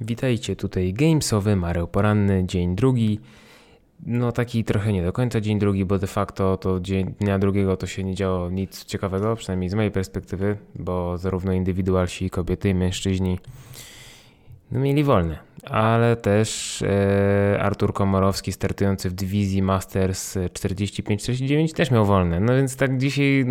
Witajcie, 0.00 0.56
tutaj 0.56 0.92
Gamesowy 0.92 1.56
Mareł 1.56 1.88
Poranny, 1.88 2.44
dzień 2.46 2.76
drugi. 2.76 3.20
No 4.06 4.32
taki 4.32 4.64
trochę 4.64 4.92
nie 4.92 5.02
do 5.02 5.12
końca 5.12 5.40
dzień 5.40 5.58
drugi, 5.58 5.84
bo 5.84 5.98
de 5.98 6.06
facto 6.06 6.56
to 6.56 6.80
dzień, 6.80 7.14
dnia 7.20 7.38
drugiego 7.38 7.76
to 7.76 7.86
się 7.86 8.04
nie 8.04 8.14
działo 8.14 8.50
nic 8.50 8.84
ciekawego, 8.84 9.36
przynajmniej 9.36 9.70
z 9.70 9.74
mojej 9.74 9.90
perspektywy, 9.90 10.56
bo 10.74 11.18
zarówno 11.18 11.52
indywidualsi, 11.52 12.30
kobiety 12.30 12.68
i 12.68 12.74
mężczyźni 12.74 13.38
no, 14.72 14.80
mieli 14.80 15.04
wolne. 15.04 15.38
Ale 15.64 16.16
też 16.16 16.82
e, 16.82 17.58
Artur 17.62 17.92
Komorowski 17.92 18.52
startujący 18.52 19.10
w 19.10 19.12
dywizji 19.12 19.62
Masters 19.62 20.36
45-49 20.36 21.72
też 21.72 21.90
miał 21.90 22.06
wolne. 22.06 22.40
No 22.40 22.54
więc 22.54 22.76
tak 22.76 22.98
dzisiaj 22.98 23.46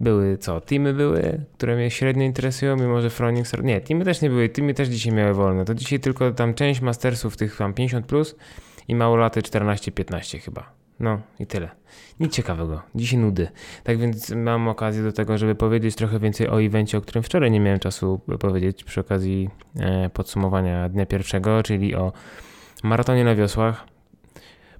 były 0.00 0.38
co? 0.38 0.60
Teamy 0.60 0.94
były, 0.94 1.44
które 1.54 1.76
mnie 1.76 1.90
średnio 1.90 2.24
interesują, 2.24 2.76
mimo 2.76 3.00
że 3.00 3.10
Fronix. 3.10 3.52
Nie, 3.62 3.80
teamy 3.80 4.04
też 4.04 4.22
nie 4.22 4.30
były, 4.30 4.48
teamy 4.48 4.74
też 4.74 4.88
dzisiaj 4.88 5.12
miały 5.12 5.34
wolne. 5.34 5.64
To 5.64 5.74
dzisiaj 5.74 6.00
tylko 6.00 6.30
tam 6.30 6.54
część 6.54 6.80
Mastersów, 6.80 7.36
tych 7.36 7.56
tam 7.56 7.74
50 7.74 8.06
plus 8.06 8.36
i 8.88 8.94
małolaty 8.94 9.40
14-15 9.40 10.38
chyba. 10.38 10.72
No 11.00 11.20
i 11.38 11.46
tyle. 11.46 11.68
Nic 12.20 12.32
ciekawego. 12.32 12.82
Dzisiaj 12.94 13.18
nudy. 13.18 13.48
Tak 13.84 13.98
więc 13.98 14.30
mam 14.30 14.68
okazję 14.68 15.02
do 15.02 15.12
tego, 15.12 15.38
żeby 15.38 15.54
powiedzieć 15.54 15.94
trochę 15.94 16.18
więcej 16.18 16.48
o 16.48 16.62
evencie, 16.62 16.98
o 16.98 17.00
którym 17.00 17.22
wczoraj 17.22 17.50
nie 17.50 17.60
miałem 17.60 17.78
czasu 17.78 18.20
powiedzieć 18.40 18.84
przy 18.84 19.00
okazji 19.00 19.50
e, 19.80 20.10
podsumowania 20.10 20.88
dnia 20.88 21.06
pierwszego, 21.06 21.62
czyli 21.62 21.94
o 21.94 22.12
maratonie 22.82 23.24
na 23.24 23.34
wiosłach 23.34 23.86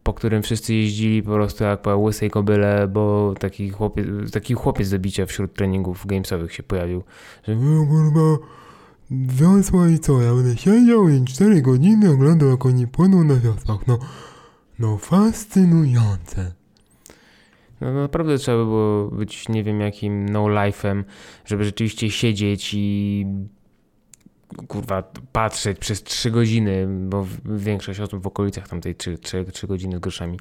po 0.02 0.14
którym 0.14 0.42
wszyscy 0.42 0.74
jeździli 0.74 1.22
po 1.22 1.30
prostu 1.30 1.64
jak 1.64 1.82
po 1.82 1.96
łysej 1.96 2.30
kobyle, 2.30 2.88
bo 2.88 3.34
taki 3.38 3.70
chłopiec, 3.70 4.06
taki 4.32 4.54
chłopiec 4.54 4.90
do 4.90 4.98
bicia 4.98 5.26
wśród 5.26 5.54
treningów 5.54 6.06
gamesowych 6.06 6.54
się 6.54 6.62
pojawił, 6.62 7.02
że 7.44 7.56
kurwa, 7.88 8.46
wiosła 9.10 9.88
i 9.88 9.98
co, 9.98 10.20
ja 10.20 10.34
będę 10.34 10.56
siedział 10.56 11.08
i 11.08 11.24
4 11.24 11.62
godziny 11.62 12.10
oglądał 12.10 12.48
jak 12.48 12.66
oni 12.66 12.86
płyną 12.86 13.24
na 13.24 13.34
wiosłach, 13.34 13.86
no, 13.86 13.98
no 14.78 14.96
fascynujące. 14.96 16.52
No 17.80 17.94
naprawdę 17.94 18.38
trzeba 18.38 18.58
by 18.58 18.64
było 18.64 19.08
być 19.08 19.48
nie 19.48 19.64
wiem 19.64 19.80
jakim 19.80 20.28
no-life'em, 20.28 21.04
żeby 21.44 21.64
rzeczywiście 21.64 22.10
siedzieć 22.10 22.74
i 22.74 23.26
kurwa, 24.68 25.02
patrzeć 25.32 25.78
przez 25.78 26.02
3 26.02 26.30
godziny, 26.30 26.86
bo 26.88 27.26
większość 27.44 28.00
osób 28.00 28.22
w 28.22 28.26
okolicach 28.26 28.68
tamtej 28.68 28.94
3, 28.94 29.18
3, 29.18 29.44
3 29.44 29.66
godziny 29.66 29.96
z 29.96 30.00
groszami 30.00 30.38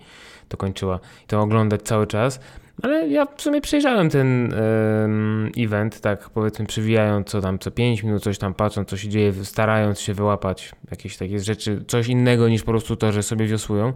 to 0.49 0.57
kończyła. 0.57 0.99
To 1.27 1.41
oglądać 1.41 1.81
cały 1.81 2.07
czas. 2.07 2.39
Ale 2.83 3.07
ja 3.07 3.25
w 3.25 3.41
sumie 3.41 3.61
przejrzałem 3.61 4.09
ten 4.09 4.53
um, 4.53 5.51
event, 5.57 6.01
tak 6.01 6.29
powiedzmy 6.29 6.65
przewijając 6.65 7.27
co 7.27 7.41
tam 7.41 7.59
co 7.59 7.71
5 7.71 8.03
minut, 8.03 8.23
coś 8.23 8.37
tam 8.37 8.53
patrząc, 8.53 8.89
co 8.89 8.97
się 8.97 9.09
dzieje, 9.09 9.33
starając 9.45 9.99
się 9.99 10.13
wyłapać 10.13 10.71
jakieś 10.91 11.17
takie 11.17 11.39
rzeczy, 11.39 11.83
coś 11.87 12.07
innego 12.07 12.49
niż 12.49 12.63
po 12.63 12.71
prostu 12.71 12.95
to, 12.95 13.11
że 13.11 13.23
sobie 13.23 13.47
wiosłują. 13.47 13.93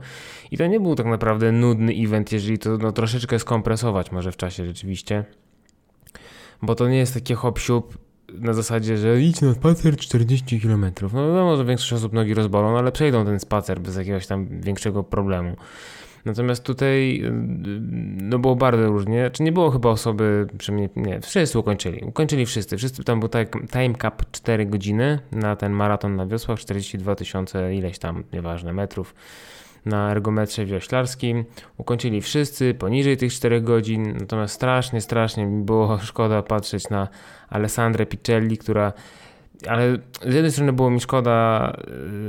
I 0.51 0.57
to 0.57 0.67
nie 0.67 0.79
był 0.79 0.95
tak 0.95 1.05
naprawdę 1.05 1.51
nudny 1.51 1.93
event, 1.97 2.31
jeżeli 2.31 2.57
to 2.57 2.77
no, 2.77 2.91
troszeczkę 2.91 3.39
skompresować 3.39 4.11
może 4.11 4.31
w 4.31 4.37
czasie 4.37 4.65
rzeczywiście. 4.65 5.25
Bo 6.61 6.75
to 6.75 6.89
nie 6.89 6.97
jest 6.97 7.13
takie 7.13 7.35
hop 7.35 7.59
na 8.39 8.53
zasadzie, 8.53 8.97
że 8.97 9.21
idź 9.21 9.41
na 9.41 9.53
spacer 9.53 9.97
40 9.97 10.61
km. 10.61 10.91
No 11.01 11.27
wiadomo, 11.27 11.57
że 11.57 11.65
większość 11.65 11.93
osób 11.93 12.13
nogi 12.13 12.33
rozbolą, 12.33 12.71
no 12.71 12.77
ale 12.77 12.91
przejdą 12.91 13.25
ten 13.25 13.39
spacer 13.39 13.79
bez 13.79 13.95
jakiegoś 13.95 14.27
tam 14.27 14.47
większego 14.61 15.03
problemu. 15.03 15.55
Natomiast 16.25 16.63
tutaj 16.63 17.23
no 18.21 18.39
było 18.39 18.55
bardzo 18.55 18.87
różnie. 18.87 19.29
Czy 19.33 19.43
nie 19.43 19.51
było 19.51 19.71
chyba 19.71 19.89
osoby, 19.89 20.47
przynajmniej 20.57 20.89
nie, 20.95 21.21
wszyscy 21.21 21.59
ukończyli. 21.59 22.03
Ukończyli 22.05 22.45
wszyscy. 22.45 22.77
Wszyscy 22.77 23.03
tam 23.03 23.19
był 23.19 23.29
time 23.71 23.95
cap 24.01 24.31
4 24.31 24.65
godziny 24.65 25.19
na 25.31 25.55
ten 25.55 25.71
maraton 25.71 26.15
na 26.15 26.27
wiosłach, 26.27 26.59
42 26.59 27.15
tysiące 27.15 27.75
ileś 27.75 27.99
tam, 27.99 28.23
nieważne, 28.33 28.73
metrów 28.73 29.15
na 29.85 30.11
ergometrze 30.11 30.65
wioślarskim. 30.65 31.45
Ukończyli 31.77 32.21
wszyscy 32.21 32.73
poniżej 32.73 33.17
tych 33.17 33.33
4 33.33 33.61
godzin, 33.61 34.17
natomiast 34.19 34.53
strasznie, 34.53 35.01
strasznie 35.01 35.45
mi 35.45 35.63
było 35.63 35.97
szkoda 36.09 36.41
patrzeć 36.41 36.89
na 36.89 37.07
Alessandrę 37.49 38.05
Picelli, 38.05 38.57
która 38.57 38.93
ale 39.67 39.97
z 40.21 40.33
jednej 40.33 40.51
strony 40.51 40.73
było 40.73 40.89
mi 40.89 40.99
szkoda 40.99 41.77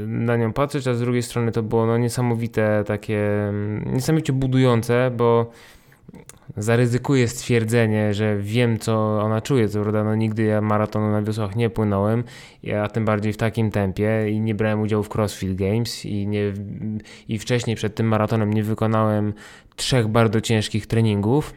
y, 0.04 0.06
na 0.06 0.36
nią 0.36 0.52
patrzeć, 0.52 0.88
a 0.88 0.94
z 0.94 1.00
drugiej 1.00 1.22
strony 1.22 1.52
to 1.52 1.62
było 1.62 1.86
no 1.86 1.98
niesamowite, 1.98 2.84
takie 2.86 3.48
mm, 3.48 3.94
niesamowicie 3.94 4.32
budujące, 4.32 5.10
bo 5.16 5.50
zaryzykuję 6.56 7.28
stwierdzenie, 7.28 8.14
że 8.14 8.36
wiem, 8.38 8.78
co 8.78 9.22
ona 9.22 9.40
czuje. 9.40 9.68
Co 9.68 9.80
prawda, 9.80 10.04
no 10.04 10.14
nigdy 10.14 10.42
ja 10.42 10.60
maratonu 10.60 11.10
na 11.10 11.22
wiosłach 11.22 11.56
nie 11.56 11.70
płynąłem, 11.70 12.24
a 12.82 12.88
tym 12.88 13.04
bardziej 13.04 13.32
w 13.32 13.36
takim 13.36 13.70
tempie 13.70 14.30
i 14.30 14.40
nie 14.40 14.54
brałem 14.54 14.80
udziału 14.80 15.02
w 15.02 15.08
CrossFit 15.08 15.54
Games 15.54 16.04
i, 16.04 16.26
nie, 16.26 16.52
i 17.28 17.38
wcześniej 17.38 17.76
przed 17.76 17.94
tym 17.94 18.06
maratonem 18.06 18.52
nie 18.52 18.62
wykonałem 18.62 19.32
trzech 19.76 20.08
bardzo 20.08 20.40
ciężkich 20.40 20.86
treningów. 20.86 21.54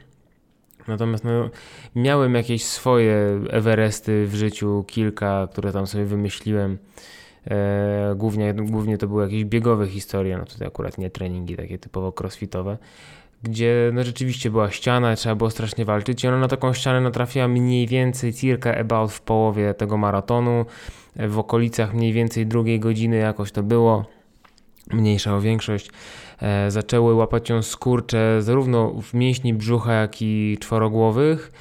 Natomiast 0.88 1.24
no, 1.24 1.50
miałem 1.96 2.36
jakieś 2.36 2.66
swoje 2.66 3.42
Everesty 3.50 4.28
w 4.28 4.36
życiu, 4.36 4.84
kilka, 4.88 5.48
które 5.52 5.72
tam 5.72 5.88
sobie 5.88 6.06
wymyśliłem. 6.06 6.78
E, 7.48 8.14
głównie, 8.16 8.54
głównie 8.54 8.98
to 8.98 9.08
były 9.08 9.24
jakieś 9.24 9.46
biegowe 9.46 9.88
historie, 9.88 10.38
no 10.38 10.46
tutaj 10.46 10.68
akurat 10.68 10.98
nie 10.98 11.10
treningi 11.10 11.56
takie 11.56 11.78
typowo 11.78 12.14
crossfitowe 12.20 12.78
gdzie 13.44 13.92
no 13.94 14.04
rzeczywiście 14.04 14.50
była 14.50 14.72
ściana, 14.72 15.16
trzeba 15.16 15.36
było 15.36 15.50
strasznie 15.50 15.86
walczyć 15.86 16.24
i 16.24 16.28
ona 16.28 16.40
na 16.40 16.48
taką 16.48 16.74
ścianę 16.74 17.02
natrafiła 17.02 17.48
mniej 17.48 17.88
więcej 17.88 18.34
circa 18.34 18.76
about 18.76 19.12
w 19.12 19.22
połowie 19.22 19.74
tego 19.74 19.98
maratonu, 19.98 20.66
w 21.16 21.40
okolicach 21.40 21.94
mniej 21.94 22.14
więcej 22.14 22.48
drugiej 22.48 22.80
godziny 22.80 23.18
jakoś 23.18 23.52
to 23.52 23.64
było, 23.64 24.06
mniejsza 24.92 25.36
o 25.36 25.42
większość. 25.42 25.90
E, 26.42 26.72
zaczęły 26.72 27.14
łapać 27.14 27.50
ją 27.50 27.62
skurcze 27.62 28.42
zarówno 28.42 29.02
w 29.02 29.14
mięśni 29.14 29.54
brzucha, 29.54 29.94
jak 29.94 30.22
i 30.22 30.58
czworogłowych, 30.62 31.52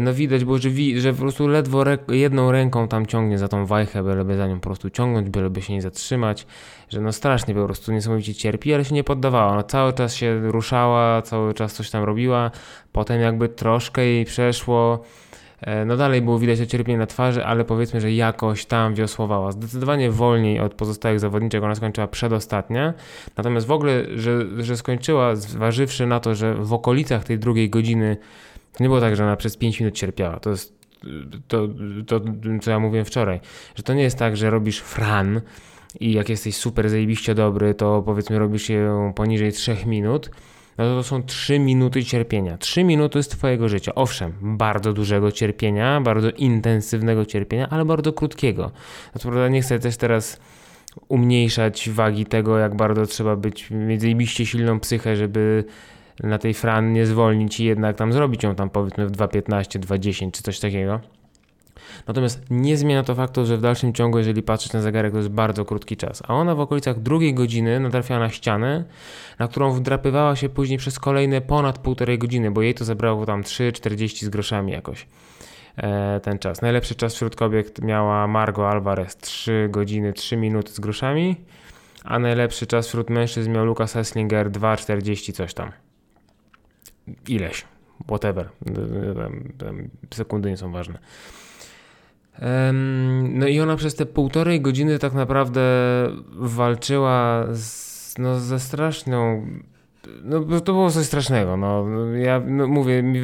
no 0.00 0.14
widać 0.14 0.44
było, 0.44 0.58
że, 0.58 0.70
wi 0.70 1.00
że 1.00 1.12
po 1.12 1.18
prostu 1.18 1.48
ledwo 1.48 1.84
jedną 2.08 2.52
ręką 2.52 2.88
tam 2.88 3.06
ciągnie 3.06 3.38
za 3.38 3.48
tą 3.48 3.66
wajchę, 3.66 4.02
byleby 4.02 4.36
za 4.36 4.46
nią 4.46 4.54
po 4.54 4.60
prostu 4.60 4.90
ciągnąć, 4.90 5.30
byleby 5.30 5.62
się 5.62 5.72
nie 5.72 5.82
zatrzymać, 5.82 6.46
że 6.88 7.00
no 7.00 7.12
strasznie 7.12 7.54
po 7.54 7.64
prostu 7.64 7.92
niesamowicie 7.92 8.34
cierpi, 8.34 8.74
ale 8.74 8.84
się 8.84 8.94
nie 8.94 9.04
poddawała. 9.04 9.54
No 9.54 9.62
cały 9.62 9.92
czas 9.92 10.14
się 10.14 10.40
ruszała, 10.40 11.22
cały 11.22 11.54
czas 11.54 11.74
coś 11.74 11.90
tam 11.90 12.04
robiła, 12.04 12.50
potem 12.92 13.20
jakby 13.20 13.48
troszkę 13.48 14.04
jej 14.04 14.24
przeszło, 14.24 15.04
e, 15.60 15.84
no 15.84 15.96
dalej 15.96 16.22
było 16.22 16.38
widać 16.38 16.58
to 16.58 16.66
cierpienie 16.66 16.98
na 16.98 17.06
twarzy, 17.06 17.44
ale 17.44 17.64
powiedzmy, 17.64 18.00
że 18.00 18.12
jakoś 18.12 18.66
tam 18.66 18.94
wiosłowała. 18.94 19.52
Zdecydowanie 19.52 20.10
wolniej 20.10 20.60
od 20.60 20.74
pozostałych 20.74 21.20
zawodniczek, 21.20 21.62
ona 21.62 21.74
skończyła 21.74 22.06
przedostatnia. 22.06 22.94
Natomiast 23.36 23.66
w 23.66 23.70
ogóle, 23.70 24.04
że, 24.14 24.64
że 24.64 24.76
skończyła, 24.76 25.36
zważywszy 25.36 26.06
na 26.06 26.20
to, 26.20 26.34
że 26.34 26.54
w 26.54 26.72
okolicach 26.72 27.24
tej 27.24 27.38
drugiej 27.38 27.70
godziny 27.70 28.16
nie 28.80 28.86
było 28.86 29.00
tak, 29.00 29.16
że 29.16 29.24
ona 29.24 29.36
przez 29.36 29.56
5 29.56 29.80
minut 29.80 29.94
cierpiała. 29.94 30.40
To 30.40 30.50
jest 30.50 30.80
to, 31.48 31.68
to, 32.06 32.20
co 32.62 32.70
ja 32.70 32.78
mówiłem 32.78 33.04
wczoraj, 33.04 33.40
że 33.74 33.82
to 33.82 33.94
nie 33.94 34.02
jest 34.02 34.18
tak, 34.18 34.36
że 34.36 34.50
robisz 34.50 34.80
fran 34.80 35.40
i 36.00 36.12
jak 36.12 36.28
jesteś 36.28 36.56
super 36.56 36.90
zajebiście 36.90 37.34
dobry, 37.34 37.74
to 37.74 38.02
powiedzmy 38.02 38.38
robisz 38.38 38.68
je 38.68 39.12
poniżej 39.14 39.52
3 39.52 39.76
minut, 39.86 40.30
no 40.78 40.84
to 40.84 40.96
to 40.96 41.02
są 41.02 41.22
3 41.22 41.58
minuty 41.58 42.04
cierpienia. 42.04 42.58
3 42.58 42.84
minuty 42.84 43.22
z 43.22 43.28
twojego 43.28 43.68
życia. 43.68 43.94
Owszem, 43.94 44.32
bardzo 44.42 44.92
dużego 44.92 45.32
cierpienia, 45.32 46.00
bardzo 46.00 46.30
intensywnego 46.30 47.26
cierpienia, 47.26 47.68
ale 47.70 47.84
bardzo 47.84 48.12
krótkiego. 48.12 48.70
No 49.14 49.20
to 49.20 49.20
prawda 49.20 49.48
nie 49.48 49.62
chcę 49.62 49.78
też 49.78 49.96
teraz 49.96 50.40
umniejszać 51.08 51.90
wagi 51.90 52.26
tego, 52.26 52.58
jak 52.58 52.76
bardzo 52.76 53.06
trzeba 53.06 53.36
być, 53.36 53.70
mieć 53.70 54.00
zajebiście 54.00 54.46
silną 54.46 54.80
psychę, 54.80 55.16
żeby 55.16 55.64
na 56.22 56.38
tej 56.38 56.54
Fran 56.54 56.92
nie 56.92 57.06
zwolnić 57.06 57.60
i 57.60 57.64
jednak 57.64 57.96
tam 57.96 58.12
zrobić 58.12 58.42
ją 58.42 58.54
tam 58.54 58.70
powiedzmy 58.70 59.06
w 59.06 59.12
2.15, 59.12 59.78
2.10 59.78 60.30
czy 60.30 60.42
coś 60.42 60.60
takiego. 60.60 61.00
Natomiast 62.06 62.42
nie 62.50 62.76
zmienia 62.76 63.02
to 63.02 63.14
faktu, 63.14 63.46
że 63.46 63.56
w 63.56 63.60
dalszym 63.60 63.92
ciągu, 63.92 64.18
jeżeli 64.18 64.42
patrzeć 64.42 64.72
na 64.72 64.80
zegarek, 64.80 65.12
to 65.12 65.18
jest 65.18 65.30
bardzo 65.30 65.64
krótki 65.64 65.96
czas. 65.96 66.22
A 66.28 66.34
ona 66.34 66.54
w 66.54 66.60
okolicach 66.60 67.00
drugiej 67.00 67.34
godziny 67.34 67.80
natrafiała 67.80 68.20
na 68.20 68.30
ścianę, 68.30 68.84
na 69.38 69.48
którą 69.48 69.72
wdrapywała 69.72 70.36
się 70.36 70.48
później 70.48 70.78
przez 70.78 70.98
kolejne 70.98 71.40
ponad 71.40 71.78
półtorej 71.78 72.18
godziny, 72.18 72.50
bo 72.50 72.62
jej 72.62 72.74
to 72.74 72.84
zabrało 72.84 73.26
tam 73.26 73.42
3,40 73.42 74.24
z 74.24 74.28
groszami 74.28 74.72
jakoś 74.72 75.06
e, 75.76 76.20
ten 76.20 76.38
czas. 76.38 76.62
Najlepszy 76.62 76.94
czas 76.94 77.14
wśród 77.14 77.36
kobiet 77.36 77.82
miała 77.82 78.26
Margo 78.26 78.70
Alvarez 78.70 79.16
3 79.16 79.68
godziny 79.70 80.12
3 80.12 80.36
minuty 80.36 80.72
z 80.72 80.80
groszami, 80.80 81.36
a 82.04 82.18
najlepszy 82.18 82.66
czas 82.66 82.88
wśród 82.88 83.10
mężczyzn 83.10 83.52
miał 83.52 83.64
Lukas 83.64 83.92
Hesslinger 83.92 84.50
2,40 84.50 85.32
coś 85.32 85.54
tam 85.54 85.72
ileś, 87.28 87.64
whatever, 88.06 88.48
sekundy 90.14 90.50
nie 90.50 90.56
są 90.56 90.72
ważne. 90.72 90.98
No 93.22 93.46
i 93.46 93.60
ona 93.60 93.76
przez 93.76 93.94
te 93.94 94.06
półtorej 94.06 94.60
godziny 94.60 94.98
tak 94.98 95.12
naprawdę 95.12 95.62
walczyła 96.32 97.46
z, 97.52 98.14
no, 98.18 98.40
ze 98.40 98.60
straszną 98.60 99.46
no 100.24 100.60
to 100.60 100.72
było 100.72 100.90
coś 100.90 101.06
strasznego. 101.06 101.56
No, 101.56 101.86
ja 102.14 102.42
no, 102.46 102.66
mówię, 102.66 103.02
mi, 103.02 103.20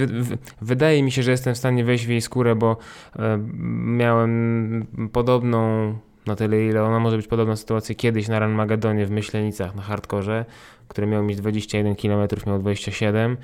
wydaje 0.61 1.03
mi 1.03 1.13
się, 1.13 1.23
że 1.23 1.31
jestem 1.31 1.55
w 1.55 1.59
stanie 1.59 1.85
wejść 1.85 2.07
w 2.07 2.09
jej 2.09 2.21
skórę, 2.21 2.57
bo 2.57 2.77
e, 3.17 3.39
miałem 3.85 4.87
podobną 5.13 5.95
Na 6.27 6.37
tyle, 6.37 6.65
ile 6.67 6.83
ona 6.83 7.01
może 7.01 7.17
być 7.17 7.27
podobna 7.27 7.57
sytuacji 7.57 7.97
kiedyś 7.97 8.29
na 8.29 8.39
Ranmagedonie 8.39 9.07
w 9.07 9.11
Myślenicach 9.11 9.75
na 9.75 9.83
hardkorze, 9.83 10.45
który 10.89 11.07
miał 11.07 11.23
mieć 11.23 11.37
21 11.37 11.97
km, 11.97 12.29
miał 12.47 12.59
27 12.59 13.37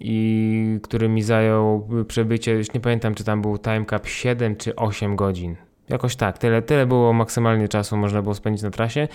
i 0.00 0.78
który 0.82 1.08
mi 1.08 1.22
zajął 1.22 1.88
przebycie, 2.08 2.52
już 2.52 2.72
nie 2.72 2.80
pamiętam 2.80 3.14
czy 3.14 3.24
tam 3.24 3.42
był 3.42 3.58
time 3.58 3.84
cap 3.90 4.06
7 4.06 4.56
czy 4.56 4.76
8 4.76 5.16
godzin. 5.16 5.56
Jakoś 5.88 6.16
tak, 6.16 6.38
tyle, 6.38 6.62
tyle 6.62 6.86
było 6.86 7.12
maksymalnie 7.12 7.68
czasu 7.68 7.96
można 7.96 8.22
było 8.22 8.34
spędzić 8.34 8.62
na 8.62 8.70
trasie. 8.70 9.08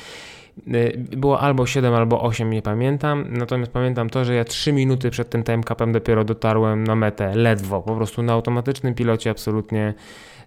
Y, 0.68 0.98
było 0.98 1.40
albo 1.40 1.66
7, 1.66 1.94
albo 1.94 2.22
8, 2.22 2.50
nie 2.50 2.62
pamiętam. 2.62 3.26
Natomiast 3.30 3.72
pamiętam 3.72 4.10
to, 4.10 4.26
że 4.26 4.36
ja 4.36 4.44
3 4.44 4.74
minuty 4.74 5.10
przed 5.10 5.30
tym 5.30 5.44
time 5.44 5.64
capem 5.64 5.92
dopiero 5.92 6.24
dotarłem 6.24 6.84
na 6.84 6.96
metę, 6.96 7.36
ledwo, 7.36 7.82
po 7.82 7.96
prostu 7.96 8.24
na 8.24 8.34
automatycznym 8.34 8.94
pilocie 8.94 9.30
absolutnie. 9.30 9.94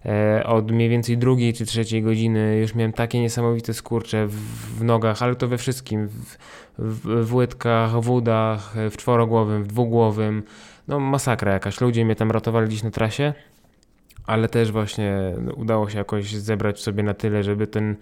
E, 0.05 0.43
od 0.45 0.71
mniej 0.71 0.89
więcej 0.89 1.17
drugiej 1.17 1.53
czy 1.53 1.65
trzeciej 1.65 2.03
godziny 2.03 2.57
już 2.61 2.75
miałem 2.75 2.93
takie 2.93 3.21
niesamowite 3.21 3.73
skurcze 3.73 4.27
w, 4.27 4.33
w 4.79 4.83
nogach, 4.83 5.23
ale 5.23 5.35
to 5.35 5.47
we 5.47 5.57
wszystkim, 5.57 6.07
w, 6.07 6.37
w, 6.77 7.25
w 7.25 7.35
łydkach, 7.35 8.01
w 8.01 8.09
udach, 8.09 8.73
w 8.91 8.97
czworogłowym, 8.97 9.63
w 9.63 9.67
dwugłowym, 9.67 10.43
no 10.87 10.99
masakra 10.99 11.53
jakaś, 11.53 11.81
ludzie 11.81 12.05
mnie 12.05 12.15
tam 12.15 12.31
ratowali 12.31 12.67
gdzieś 12.67 12.83
na 12.83 12.91
trasie, 12.91 13.33
ale 14.27 14.49
też 14.49 14.71
właśnie 14.71 15.33
udało 15.55 15.89
się 15.89 15.97
jakoś 15.97 16.35
zebrać 16.35 16.81
sobie 16.81 17.03
na 17.03 17.13
tyle, 17.13 17.43
żeby 17.43 17.67
ten 17.67 17.95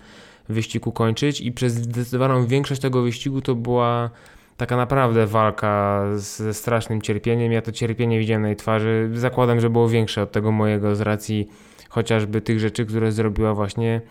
wyścig 0.50 0.88
ukończyć 0.88 1.42
i 1.42 1.52
przez 1.52 1.74
zdecydowaną 1.74 2.46
większość 2.46 2.82
tego 2.82 3.02
wyścigu 3.02 3.42
to 3.42 3.56
była 3.56 4.10
taka 4.58 4.78
naprawdę 4.78 5.28
walka 5.28 6.04
ze 6.16 6.54
strasznym 6.54 7.02
cierpieniem. 7.02 7.52
Ja 7.52 7.62
to 7.62 7.72
cierpienie 7.72 8.20
widziałem 8.20 8.42
na 8.42 8.48
jej 8.48 8.58
twarzy. 8.58 9.10
Zakładam, 9.14 9.60
że 9.60 9.70
było 9.70 9.90
większe 9.90 10.22
od 10.22 10.32
tego 10.32 10.52
mojego 10.52 10.96
z 10.96 11.02
racji 11.02 11.48
chociażby 11.90 12.42
tych 12.42 12.60
rzeczy, 12.60 12.86
które 12.86 13.12
zrobiła 13.12 13.54
właśnie 13.54 14.02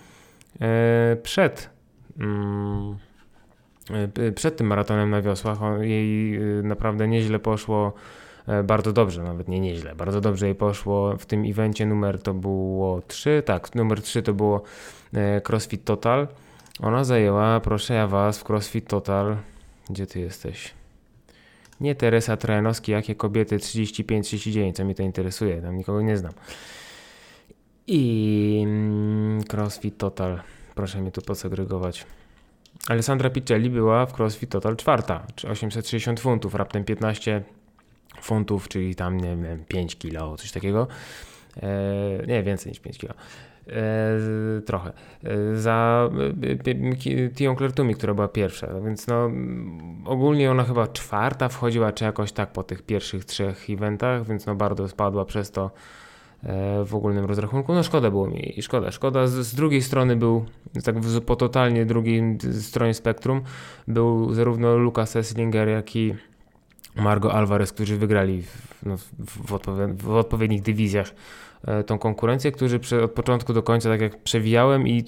e, 0.60 1.16
przed. 1.22 1.70
Mm, 2.18 2.96
e, 4.26 4.32
przed 4.32 4.56
tym 4.56 4.66
maratonem 4.66 5.10
na 5.10 5.22
wiosłach 5.22 5.58
jej 5.80 6.36
e, 6.36 6.40
naprawdę 6.62 7.08
nieźle 7.08 7.38
poszło, 7.38 7.92
bardzo 8.64 8.92
dobrze, 8.92 9.22
nawet 9.22 9.48
nie 9.48 9.60
nieźle, 9.60 9.94
bardzo 9.94 10.20
dobrze 10.20 10.46
jej 10.46 10.54
poszło 10.54 11.16
w 11.16 11.26
tym 11.26 11.44
evencie 11.44 11.86
numer 11.86 12.22
to 12.22 12.34
było 12.34 13.02
3, 13.08 13.42
tak, 13.46 13.74
numer 13.74 14.02
3 14.02 14.22
to 14.22 14.34
było 14.34 14.62
CrossFit 15.44 15.84
Total. 15.84 16.28
Ona 16.80 17.04
zajęła, 17.04 17.60
proszę 17.60 17.94
ja 17.94 18.06
was, 18.06 18.38
w 18.38 18.44
CrossFit 18.44 18.88
Total, 18.88 19.36
gdzie 19.90 20.06
ty 20.06 20.20
jesteś? 20.20 20.74
Nie 21.80 21.94
Teresa 21.94 22.36
Trojanowski, 22.36 22.92
jakie 22.92 23.14
kobiety 23.14 23.58
35-39, 23.58 24.72
co 24.72 24.84
mnie 24.84 24.94
to 24.94 25.02
interesuje, 25.02 25.62
tam 25.62 25.76
nikogo 25.76 26.02
nie 26.02 26.16
znam. 26.16 26.32
I 27.86 28.62
mm, 28.66 29.44
CrossFit 29.44 29.98
Total, 29.98 30.40
proszę 30.74 31.00
mnie 31.00 31.12
tu 31.12 31.22
posegregować. 31.22 32.06
Alessandra 32.88 33.30
Piccelli 33.30 33.70
była 33.70 34.06
w 34.06 34.12
CrossFit 34.12 34.50
Total 34.50 34.76
czwarta, 34.76 35.26
czy 35.34 35.48
860 35.48 36.20
funtów, 36.20 36.54
raptem 36.54 36.84
15 36.84 37.42
funtów, 38.22 38.68
czyli 38.68 38.94
tam 38.94 39.16
nie 39.16 39.36
wiem, 39.36 39.64
5 39.68 39.96
kilo, 39.96 40.36
coś 40.36 40.52
takiego. 40.52 40.86
Eee, 41.62 42.26
nie, 42.26 42.42
więcej 42.42 42.72
niż 42.72 42.80
5 42.80 42.98
kilo. 42.98 43.14
Eee, 43.66 44.62
trochę. 44.62 44.92
Eee, 45.24 45.32
za 45.54 46.08
e, 47.24 47.30
Tią 47.30 47.56
Klertumi, 47.56 47.94
która 47.94 48.14
była 48.14 48.28
pierwsza, 48.28 48.80
więc 48.80 49.06
no 49.06 49.30
ogólnie 50.04 50.50
ona 50.50 50.64
chyba 50.64 50.86
czwarta 50.86 51.48
wchodziła, 51.48 51.92
czy 51.92 52.04
jakoś 52.04 52.32
tak 52.32 52.52
po 52.52 52.62
tych 52.62 52.82
pierwszych 52.82 53.24
trzech 53.24 53.70
eventach, 53.70 54.26
więc 54.26 54.46
no 54.46 54.54
bardzo 54.54 54.88
spadła 54.88 55.24
przez 55.24 55.50
to 55.50 55.70
E, 56.46 56.84
w 56.84 56.94
ogólnym 56.94 57.24
rozrachunku. 57.24 57.74
No 57.74 57.82
szkoda 57.82 58.10
było 58.10 58.26
mi 58.26 58.58
i 58.58 58.62
szkoda, 58.62 58.90
szkoda. 58.90 59.26
Z, 59.26 59.32
z, 59.32 59.54
drugiej 59.54 59.82
strony 59.82 60.16
był, 60.16 60.44
tak 60.84 60.96
po 61.26 61.36
totalnie 61.36 61.86
drugiej 61.86 62.38
stronie 62.52 62.94
spektrum, 62.94 63.42
był 63.88 64.34
zarówno 64.34 64.76
Lucas 64.76 65.16
Esslinger, 65.16 65.68
jak 65.68 65.96
i 65.96 66.14
Margo 66.96 67.34
Alvarez, 67.34 67.72
którzy 67.72 67.96
wygrali 67.96 68.42
w, 68.42 68.86
no, 68.86 68.96
w, 69.18 69.52
odpowied 69.52 70.02
w 70.02 70.10
odpowiednich 70.10 70.62
dywizjach 70.62 71.12
E, 71.66 71.84
tą 71.84 71.98
konkurencję, 71.98 72.52
którzy 72.52 72.78
przy, 72.78 73.02
od 73.02 73.12
początku 73.12 73.52
do 73.52 73.62
końca 73.62 73.88
tak 73.88 74.00
jak 74.00 74.22
przewijałem 74.22 74.88
i 74.88 75.04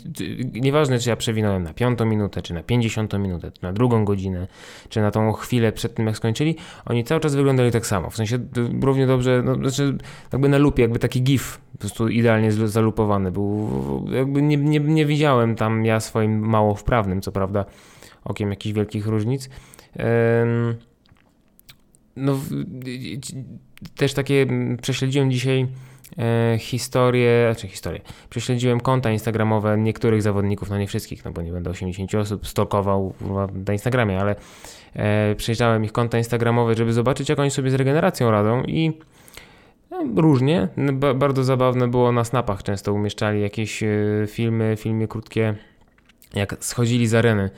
nieważne 0.52 0.98
czy 0.98 1.10
ja 1.10 1.16
przewinąłem 1.16 1.62
na 1.62 1.74
piątą 1.74 2.04
minutę, 2.06 2.42
czy 2.42 2.54
na 2.54 2.62
pięćdziesiątą 2.62 3.18
minutę, 3.18 3.50
czy 3.52 3.62
na 3.62 3.72
drugą 3.72 4.04
godzinę, 4.04 4.46
czy 4.88 5.00
na 5.00 5.10
tą 5.10 5.32
chwilę 5.32 5.72
przed 5.72 5.94
tym 5.94 6.06
jak 6.06 6.16
skończyli, 6.16 6.56
oni 6.86 7.04
cały 7.04 7.20
czas 7.20 7.34
wyglądali 7.34 7.70
tak 7.70 7.86
samo. 7.86 8.10
W 8.10 8.16
sensie 8.16 8.38
równie 8.82 9.06
dobrze, 9.06 9.42
no, 9.44 9.54
znaczy 9.54 9.98
jakby 10.32 10.48
na 10.48 10.58
lupie, 10.58 10.82
jakby 10.82 10.98
taki 10.98 11.22
gif 11.22 11.60
po 11.72 11.78
prostu 11.78 12.08
idealnie 12.08 12.52
zalupowany 12.52 13.30
był. 13.30 13.68
Jakby 14.12 14.42
nie, 14.42 14.56
nie, 14.56 14.80
nie 14.80 15.06
widziałem 15.06 15.56
tam 15.56 15.84
ja 15.84 16.00
swoim 16.00 16.38
mało 16.38 16.74
wprawnym, 16.74 17.20
co 17.20 17.32
prawda, 17.32 17.64
okiem 18.24 18.50
jakichś 18.50 18.74
wielkich 18.74 19.06
różnic. 19.06 19.50
No, 22.18 22.38
też 23.96 24.14
takie 24.14 24.46
prześledziłem 24.82 25.30
dzisiaj 25.30 25.66
e, 26.18 26.58
historię, 26.58 27.48
znaczy 27.52 27.68
historię, 27.68 28.00
prześledziłem 28.30 28.80
konta 28.80 29.10
instagramowe 29.10 29.78
niektórych 29.78 30.22
zawodników, 30.22 30.70
no 30.70 30.78
nie 30.78 30.86
wszystkich, 30.86 31.24
no 31.24 31.32
bo 31.32 31.42
nie 31.42 31.52
będę 31.52 31.70
80 31.70 32.14
osób 32.14 32.46
stokował 32.46 33.14
na 33.66 33.72
Instagramie, 33.72 34.20
ale 34.20 34.36
e, 34.94 35.34
przejrzałem 35.34 35.84
ich 35.84 35.92
konta 35.92 36.18
instagramowe, 36.18 36.74
żeby 36.74 36.92
zobaczyć 36.92 37.28
jak 37.28 37.38
oni 37.38 37.50
sobie 37.50 37.70
z 37.70 37.74
regeneracją 37.74 38.30
radzą 38.30 38.62
i 38.62 38.92
no, 39.90 40.22
różnie, 40.22 40.68
bardzo 41.14 41.44
zabawne 41.44 41.88
było 41.88 42.12
na 42.12 42.24
snapach 42.24 42.62
często 42.62 42.92
umieszczali 42.92 43.40
jakieś 43.40 43.82
e, 43.82 43.88
filmy, 44.26 44.76
filmy 44.78 45.08
krótkie, 45.08 45.54
jak 46.34 46.56
schodzili 46.60 47.06
z 47.06 47.14
areny 47.14 47.50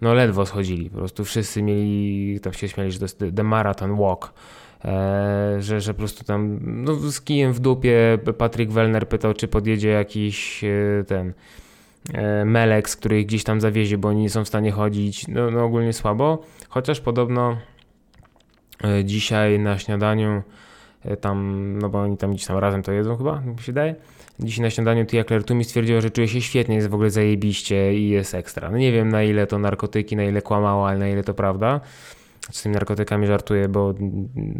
no 0.00 0.14
ledwo 0.14 0.46
schodzili, 0.46 0.90
po 0.90 0.98
prostu 0.98 1.24
wszyscy 1.24 1.62
mieli, 1.62 2.40
tam 2.40 2.52
się 2.52 2.68
śmiali, 2.68 2.92
że 2.92 2.98
to 2.98 3.04
jest 3.04 3.24
the 3.36 3.42
marathon 3.42 3.96
walk, 3.96 4.32
E, 4.84 5.56
że, 5.62 5.80
że 5.80 5.94
po 5.94 5.98
prostu 5.98 6.24
tam 6.24 6.58
no, 6.62 6.94
z 6.94 7.20
kijem 7.20 7.52
w 7.52 7.60
dupie 7.60 8.18
Patryk 8.38 8.70
Wellner 8.70 9.08
pytał, 9.08 9.34
czy 9.34 9.48
podjedzie 9.48 9.88
jakiś 9.88 10.64
e, 10.64 11.04
ten 11.06 11.32
e, 12.14 12.44
Melex, 12.44 12.96
który 12.96 13.20
ich 13.20 13.26
gdzieś 13.26 13.44
tam 13.44 13.60
zawiezie, 13.60 13.98
bo 13.98 14.08
oni 14.08 14.20
nie 14.20 14.30
są 14.30 14.44
w 14.44 14.48
stanie 14.48 14.70
chodzić. 14.70 15.28
No, 15.28 15.50
no 15.50 15.64
ogólnie 15.64 15.92
słabo, 15.92 16.42
chociaż 16.68 17.00
podobno 17.00 17.56
dzisiaj 19.04 19.58
na 19.58 19.78
śniadaniu 19.78 20.42
tam, 21.20 21.78
no 21.78 21.88
bo 21.88 22.00
oni 22.00 22.16
tam 22.16 22.30
gdzieś 22.30 22.46
tam 22.46 22.58
razem 22.58 22.82
to 22.82 22.92
jedzą 22.92 23.16
chyba, 23.16 23.40
mi 23.40 23.62
się 23.62 23.72
daje. 23.72 23.94
Dzisiaj 24.40 24.62
na 24.62 24.70
śniadaniu 24.70 25.06
Tia 25.06 25.24
Claire 25.24 25.54
mi 25.54 25.64
stwierdziła, 25.64 26.00
że 26.00 26.10
czuje 26.10 26.28
się 26.28 26.40
świetnie, 26.40 26.74
jest 26.74 26.88
w 26.88 26.94
ogóle 26.94 27.10
zajebiście 27.10 27.94
i 27.94 28.08
jest 28.08 28.34
ekstra. 28.34 28.70
No 28.70 28.78
nie 28.78 28.92
wiem 28.92 29.08
na 29.08 29.22
ile 29.22 29.46
to 29.46 29.58
narkotyki, 29.58 30.16
na 30.16 30.24
ile 30.24 30.42
kłamała, 30.42 30.88
ale 30.88 30.98
na 30.98 31.08
ile 31.08 31.24
to 31.24 31.34
prawda 31.34 31.80
z 32.50 32.62
tymi 32.62 32.72
narkotykami 32.72 33.26
żartuję, 33.26 33.68
bo, 33.68 33.94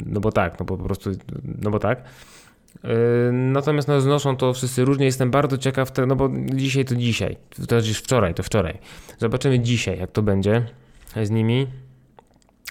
no 0.07 0.21
bo 0.21 0.33
tak, 0.33 0.61
no 0.61 0.67
bo 0.67 0.77
po 0.77 0.85
prostu, 0.85 1.11
no 1.63 1.71
bo 1.71 1.79
tak. 1.79 2.03
Yy, 2.85 2.91
natomiast 3.33 3.89
no, 3.89 4.01
znoszą 4.01 4.37
to 4.37 4.53
wszyscy 4.53 4.85
różnie. 4.85 5.07
Jestem 5.07 5.31
bardzo 5.31 5.59
ciekaw, 5.59 5.93
no 6.07 6.17
bo 6.17 6.31
dzisiaj 6.55 6.85
to 6.85 6.97
dzisiaj, 6.97 7.37
to 7.69 7.77
już 7.77 7.99
wczoraj, 7.99 8.35
to 8.35 8.43
wczoraj. 8.43 8.79
Zobaczymy 9.19 9.61
dzisiaj, 9.61 9.99
jak 9.99 10.13
to 10.13 10.23
będzie 10.23 10.67
z 11.23 11.31
nimi. 11.31 11.67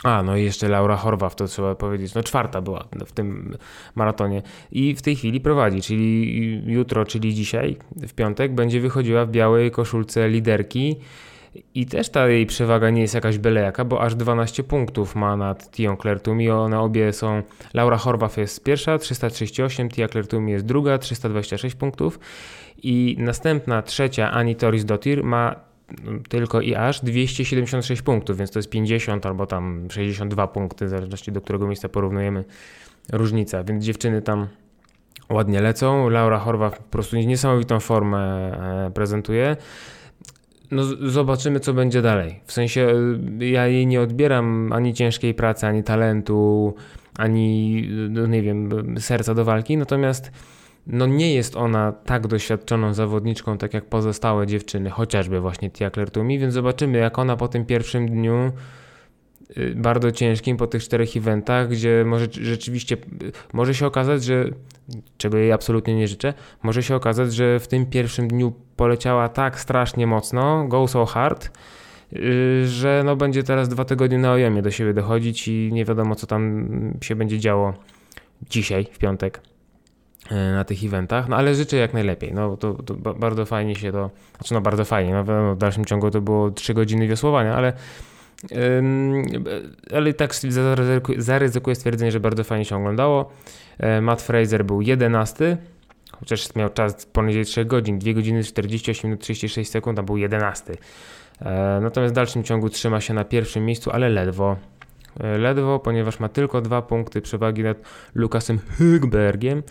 A, 0.03 0.23
no 0.23 0.37
i 0.37 0.43
jeszcze 0.43 0.69
Laura 0.69 0.95
Horwath, 0.95 1.35
to 1.35 1.47
trzeba 1.47 1.75
powiedzieć, 1.75 2.13
no 2.13 2.23
czwarta 2.23 2.61
była 2.61 2.87
w 3.05 3.11
tym 3.11 3.57
maratonie 3.95 4.41
i 4.71 4.95
w 4.95 5.01
tej 5.01 5.15
chwili 5.15 5.41
prowadzi, 5.41 5.81
czyli 5.81 6.73
jutro, 6.73 7.05
czyli 7.05 7.33
dzisiaj, 7.33 7.77
w 7.95 8.13
piątek, 8.13 8.55
będzie 8.55 8.79
wychodziła 8.79 9.25
w 9.25 9.31
białej 9.31 9.71
koszulce 9.71 10.29
liderki 10.29 10.95
i 11.75 11.85
też 11.85 12.09
ta 12.09 12.27
jej 12.27 12.45
przewaga 12.45 12.89
nie 12.89 13.01
jest 13.01 13.13
jakaś 13.13 13.37
byle 13.37 13.61
jaka, 13.61 13.85
bo 13.85 14.01
aż 14.01 14.15
12 14.15 14.63
punktów 14.63 15.15
ma 15.15 15.37
nad 15.37 15.71
Tią 15.71 15.97
Klertumi. 15.97 16.49
One 16.49 16.79
obie 16.79 17.13
są. 17.13 17.43
Laura 17.73 17.97
Horwath 17.97 18.37
jest 18.37 18.63
pierwsza, 18.63 18.97
338, 18.97 19.89
Tia 19.89 20.07
Klertumi 20.07 20.51
jest 20.51 20.65
druga, 20.65 20.97
326 20.97 21.75
punktów. 21.75 22.19
I 22.83 23.15
następna, 23.19 23.81
trzecia, 23.81 24.31
Ani 24.31 24.55
Toris 24.55 24.85
Dotir 24.85 25.23
ma 25.23 25.55
tylko 26.29 26.61
i 26.61 26.75
aż 26.75 27.01
276 27.01 28.01
punktów, 28.01 28.37
więc 28.37 28.51
to 28.51 28.59
jest 28.59 28.69
50 28.69 29.25
albo 29.25 29.45
tam 29.45 29.87
62 29.91 30.47
punkty, 30.47 30.85
w 30.85 30.89
zależności 30.89 31.31
do 31.31 31.41
którego 31.41 31.67
miejsca 31.67 31.89
porównujemy 31.89 32.43
różnica. 33.11 33.63
Więc 33.63 33.85
dziewczyny 33.85 34.21
tam 34.21 34.47
ładnie 35.29 35.61
lecą. 35.61 36.09
Laura 36.09 36.39
Horwath 36.39 36.77
po 36.77 36.89
prostu 36.89 37.15
niesamowitą 37.15 37.79
formę 37.79 38.17
e, 38.87 38.91
prezentuje. 38.91 39.57
No 40.71 40.83
zobaczymy, 41.09 41.59
co 41.59 41.73
będzie 41.73 42.01
dalej. 42.01 42.39
W 42.45 42.53
sensie 42.53 42.89
y, 43.41 43.45
ja 43.45 43.67
jej 43.67 43.87
nie 43.87 44.01
odbieram 44.01 44.73
ani 44.73 44.93
ciężkiej 44.93 45.33
pracy, 45.33 45.67
ani 45.67 45.83
talentu, 45.83 46.73
ani 47.17 47.81
no 48.09 48.25
nie 48.25 48.41
wiem, 48.41 48.69
serca 48.99 49.33
do 49.33 49.45
walki, 49.45 49.77
natomiast 49.77 50.31
no 50.87 51.05
nie 51.05 51.33
jest 51.33 51.55
ona 51.55 51.91
tak 51.91 52.27
doświadczoną 52.27 52.93
zawodniczką, 52.93 53.57
tak 53.57 53.73
jak 53.73 53.85
pozostałe 53.85 54.47
dziewczyny, 54.47 54.89
chociażby 54.89 55.39
właśnie 55.39 55.71
Tia 55.71 55.89
Klertumi, 55.89 56.39
więc 56.39 56.53
zobaczymy, 56.53 56.97
jak 56.97 57.19
ona 57.19 57.37
po 57.37 57.47
tym 57.47 57.65
pierwszym 57.65 58.09
dniu 58.09 58.51
y, 59.57 59.73
bardzo 59.75 60.11
ciężkim 60.11 60.57
po 60.57 60.67
tych 60.67 60.83
czterech 60.83 61.17
eventach, 61.17 61.69
gdzie 61.69 62.03
może 62.05 62.27
rzeczywiście 62.31 62.97
może 63.53 63.73
się 63.73 63.85
okazać, 63.85 64.23
że 64.23 64.49
czego 65.17 65.37
jej 65.37 65.51
absolutnie 65.51 65.95
nie 65.95 66.07
życzę, 66.07 66.33
może 66.63 66.83
się 66.83 66.95
okazać, 66.95 67.33
że 67.33 67.59
w 67.59 67.67
tym 67.67 67.85
pierwszym 67.85 68.27
dniu 68.27 68.53
poleciała 68.75 69.29
tak 69.29 69.59
strasznie 69.59 70.07
mocno, 70.07 70.67
go 70.67 70.87
so 70.87 71.05
hard, 71.05 71.51
y, 72.13 72.67
że 72.67 73.01
no 73.05 73.15
będzie 73.15 73.43
teraz 73.43 73.69
dwa 73.69 73.85
tygodnie 73.85 74.17
na 74.17 74.31
ojemie 74.31 74.61
do 74.61 74.71
siebie 74.71 74.93
dochodzić 74.93 75.47
i 75.47 75.69
nie 75.73 75.85
wiadomo 75.85 76.15
co 76.15 76.27
tam 76.27 76.69
się 77.01 77.15
będzie 77.15 77.39
działo 77.39 77.73
dzisiaj, 78.49 78.87
w 78.91 78.97
piątek. 78.97 79.37
y, 79.37 79.56
na 80.31 80.63
tych 80.63 80.83
eventach, 80.83 81.27
no 81.27 81.35
ale 81.35 81.55
życzę 81.55 81.77
jak 81.77 81.93
najlepiej, 81.93 82.33
no 82.33 82.57
to, 82.57 82.73
to 82.73 82.93
bardzo 82.95 83.45
fajnie 83.45 83.75
się 83.75 83.91
to, 83.91 84.09
znaczy 84.37 84.53
no 84.53 84.61
bardzo 84.61 84.85
fajnie, 84.85 85.13
no 85.13 85.23
w 85.55 85.57
dalszym 85.57 85.85
ciągu 85.85 86.11
to 86.11 86.21
było 86.21 86.51
3 86.51 86.73
godziny 86.73 87.07
wiosłowania, 87.07 87.55
ale 87.55 87.73
ale 89.93 90.13
tak 90.13 90.35
zaryzykuję 91.17 91.75
stwierdzenie, 91.75 92.11
że 92.11 92.19
bardzo 92.19 92.43
fajnie 92.43 92.65
się 92.65 92.75
oglądało. 92.75 93.31
E, 93.79 94.01
Matt 94.01 94.21
Fraser 94.21 94.65
był 94.65 94.81
11, 94.81 95.57
chociaż 96.19 96.55
miał 96.55 96.69
czas 96.69 97.05
poniżej 97.05 97.45
3 97.45 97.65
godzin, 97.65 97.99
2 97.99 98.13
godziny 98.13 98.43
48 98.43 99.09
minut 99.09 99.21
36 99.21 99.71
sekund, 99.71 99.99
a 99.99 100.03
był 100.03 100.17
11. 100.17 100.73
E, 101.41 101.79
natomiast 101.81 102.13
w 102.13 102.15
dalszym 102.15 102.43
ciągu 102.43 102.69
trzyma 102.69 103.01
się 103.01 103.13
na 103.13 103.23
pierwszym 103.23 103.65
miejscu, 103.65 103.91
ale 103.91 104.09
ledwo. 104.09 104.55
E, 105.19 105.37
ledwo, 105.37 105.79
ponieważ 105.79 106.19
ma 106.19 106.29
tylko 106.29 106.61
dwa 106.61 106.81
punkty 106.81 107.21
przewagi 107.21 107.63
nad 107.63 107.77
Lukasem 108.15 108.59
Hygbergiem. 108.77 109.63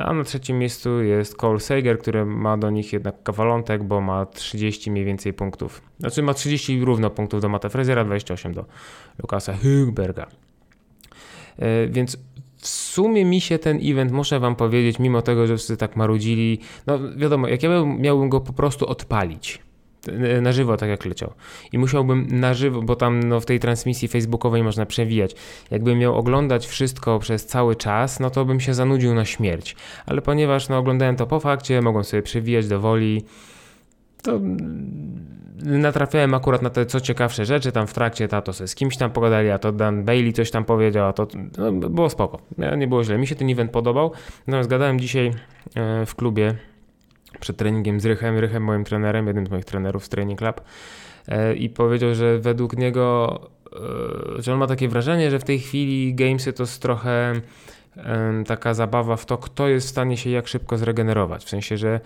A 0.00 0.12
na 0.12 0.24
trzecim 0.24 0.58
miejscu 0.58 1.02
jest 1.02 1.36
Cole 1.36 1.60
Sager, 1.60 1.98
który 1.98 2.26
ma 2.26 2.56
do 2.56 2.70
nich 2.70 2.92
jednak 2.92 3.22
kawalątek, 3.22 3.84
bo 3.84 4.00
ma 4.00 4.26
30 4.26 4.90
mniej 4.90 5.04
więcej 5.04 5.32
punktów. 5.32 5.82
Znaczy 5.98 6.22
ma 6.22 6.34
30 6.34 6.80
równo 6.80 7.10
punktów 7.10 7.40
do 7.40 7.48
Mata 7.48 7.68
Frezera, 7.68 8.04
28 8.04 8.54
do 8.54 8.64
Lukasa 9.18 9.52
Hygberga. 9.52 10.26
Więc 11.88 12.18
w 12.56 12.68
sumie 12.68 13.24
mi 13.24 13.40
się 13.40 13.58
ten 13.58 13.78
event, 13.82 14.12
muszę 14.12 14.40
wam 14.40 14.56
powiedzieć, 14.56 14.98
mimo 14.98 15.22
tego, 15.22 15.46
że 15.46 15.56
wszyscy 15.56 15.76
tak 15.76 15.96
marudzili, 15.96 16.58
no 16.86 16.98
wiadomo, 17.16 17.48
jak 17.48 17.62
ja 17.62 17.70
miałbym 17.98 18.28
go 18.28 18.40
po 18.40 18.52
prostu 18.52 18.86
odpalić 18.86 19.65
na 20.42 20.52
żywo, 20.52 20.76
tak 20.76 20.88
jak 20.88 21.04
leciał. 21.04 21.32
I 21.72 21.78
musiałbym 21.78 22.26
na 22.30 22.54
żywo, 22.54 22.82
bo 22.82 22.96
tam 22.96 23.22
no, 23.22 23.40
w 23.40 23.46
tej 23.46 23.60
transmisji 23.60 24.08
facebookowej 24.08 24.62
można 24.62 24.86
przewijać. 24.86 25.34
Jakbym 25.70 25.98
miał 25.98 26.16
oglądać 26.16 26.66
wszystko 26.66 27.18
przez 27.18 27.46
cały 27.46 27.76
czas, 27.76 28.20
no 28.20 28.30
to 28.30 28.44
bym 28.44 28.60
się 28.60 28.74
zanudził 28.74 29.14
na 29.14 29.24
śmierć. 29.24 29.76
Ale 30.06 30.22
ponieważ 30.22 30.68
no, 30.68 30.78
oglądałem 30.78 31.16
to 31.16 31.26
po 31.26 31.40
fakcie, 31.40 31.82
mogłem 31.82 32.04
sobie 32.04 32.22
przewijać 32.22 32.68
do 32.68 32.80
woli, 32.80 33.24
to 34.22 34.40
natrafiałem 35.62 36.34
akurat 36.34 36.62
na 36.62 36.70
te 36.70 36.86
co 36.86 37.00
ciekawsze 37.00 37.44
rzeczy, 37.44 37.72
tam 37.72 37.86
w 37.86 37.94
trakcie 37.94 38.28
tato 38.28 38.52
sobie 38.52 38.68
z 38.68 38.74
kimś 38.74 38.96
tam 38.96 39.10
pogadali, 39.10 39.50
a 39.50 39.58
to 39.58 39.72
Dan 39.72 40.04
Bailey 40.04 40.32
coś 40.32 40.50
tam 40.50 40.64
powiedział, 40.64 41.08
a 41.08 41.12
to 41.12 41.26
no, 41.58 41.72
było 41.72 42.10
spoko, 42.10 42.38
nie 42.76 42.86
było 42.86 43.04
źle. 43.04 43.18
Mi 43.18 43.26
się 43.26 43.34
ten 43.34 43.50
event 43.50 43.70
podobał, 43.70 44.12
natomiast 44.46 44.70
gadałem 44.70 45.00
dzisiaj 45.00 45.32
e, 45.74 46.06
w 46.06 46.14
klubie 46.14 46.54
przed 47.40 47.56
treningiem 47.56 48.00
z 48.00 48.06
Rychem, 48.06 48.38
Rychem 48.38 48.62
moim 48.62 48.84
trenerem, 48.84 49.26
jednym 49.26 49.46
z 49.46 49.50
moich 49.50 49.64
trenerów 49.64 50.04
z 50.04 50.08
Training 50.08 50.38
Club. 50.38 50.60
E, 51.28 51.54
i 51.54 51.70
powiedział, 51.70 52.14
że 52.14 52.38
według 52.38 52.76
niego, 52.76 53.40
e, 54.38 54.42
że 54.42 54.52
on 54.52 54.58
ma 54.58 54.66
takie 54.66 54.88
wrażenie, 54.88 55.30
że 55.30 55.38
w 55.38 55.44
tej 55.44 55.58
chwili 55.58 56.14
gamesy 56.14 56.52
to 56.52 56.62
jest 56.62 56.82
trochę 56.82 57.32
taka 58.46 58.74
zabawa 58.74 59.16
w 59.16 59.26
to, 59.26 59.38
kto 59.38 59.68
jest 59.68 59.86
w 59.86 59.90
stanie 59.90 60.16
się 60.16 60.30
jak 60.30 60.48
szybko 60.48 60.78
zregenerować, 60.78 61.44
w 61.44 61.48
sensie, 61.48 61.76
że 61.76 62.00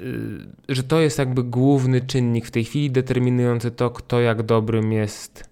Y, 0.00 0.46
że 0.68 0.82
to 0.82 1.00
jest 1.00 1.18
jakby 1.18 1.42
główny 1.42 2.00
czynnik 2.00 2.46
w 2.46 2.50
tej 2.50 2.64
chwili 2.64 2.90
determinujący 2.90 3.70
to, 3.70 3.90
kto 3.90 4.20
jak 4.20 4.42
dobrym 4.42 4.92
jest 4.92 5.50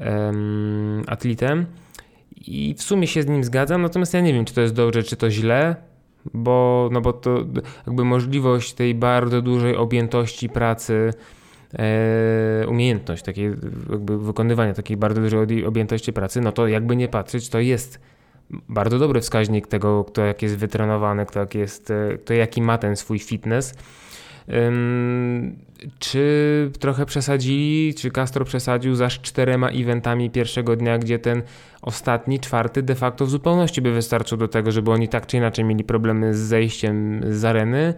um. 0.00 1.66
I 2.36 2.74
w 2.78 2.82
sumie 2.82 3.06
się 3.06 3.22
z 3.22 3.26
nim 3.26 3.44
zgadzam, 3.44 3.82
natomiast 3.82 4.14
ja 4.14 4.20
nie 4.20 4.32
wiem, 4.32 4.44
czy 4.44 4.54
to 4.54 4.60
jest 4.60 4.74
dobrze, 4.74 5.02
czy 5.02 5.16
to 5.16 5.30
źle, 5.30 5.76
bo, 6.34 6.88
no 6.92 7.00
bo 7.00 7.12
to 7.12 7.44
jakby 7.86 8.04
możliwość 8.04 8.74
tej 8.74 8.94
bardzo 8.94 9.42
dużej 9.42 9.76
objętości 9.76 10.48
pracy, 10.48 11.10
e, 11.78 12.66
umiejętność 12.68 13.24
takiej, 13.24 13.50
jakby 13.90 14.18
wykonywania 14.18 14.74
takiej 14.74 14.96
bardzo 14.96 15.20
dużej 15.20 15.66
objętości 15.66 16.12
pracy, 16.12 16.40
no 16.40 16.52
to 16.52 16.66
jakby 16.66 16.96
nie 16.96 17.08
patrzeć, 17.08 17.48
to 17.48 17.60
jest 17.60 18.00
bardzo 18.68 18.98
dobry 18.98 19.20
wskaźnik 19.20 19.66
tego, 19.66 20.04
kto 20.04 20.24
jak 20.24 20.42
jest 20.42 20.56
wytrenowany, 20.56 21.26
kto, 21.26 21.40
jak 21.40 21.54
jest, 21.54 21.90
e, 21.90 22.18
kto 22.18 22.34
jaki 22.34 22.62
ma 22.62 22.78
ten 22.78 22.96
swój 22.96 23.18
fitness. 23.18 23.74
Czy 25.98 26.70
trochę 26.80 27.06
przesadzili, 27.06 27.94
czy 27.94 28.10
Castro 28.10 28.44
przesadził 28.44 28.94
za 28.94 29.08
czterema 29.08 29.68
eventami 29.68 30.30
pierwszego 30.30 30.76
dnia, 30.76 30.98
gdzie 30.98 31.18
ten 31.18 31.42
ostatni, 31.82 32.40
czwarty 32.40 32.82
de 32.82 32.94
facto 32.94 33.26
w 33.26 33.30
zupełności 33.30 33.82
by 33.82 33.92
wystarczył 33.92 34.38
do 34.38 34.48
tego, 34.48 34.72
żeby 34.72 34.90
oni 34.90 35.08
tak 35.08 35.26
czy 35.26 35.36
inaczej 35.36 35.64
mieli 35.64 35.84
problemy 35.84 36.34
z 36.34 36.38
zejściem 36.38 37.20
z 37.30 37.44
areny? 37.44 37.94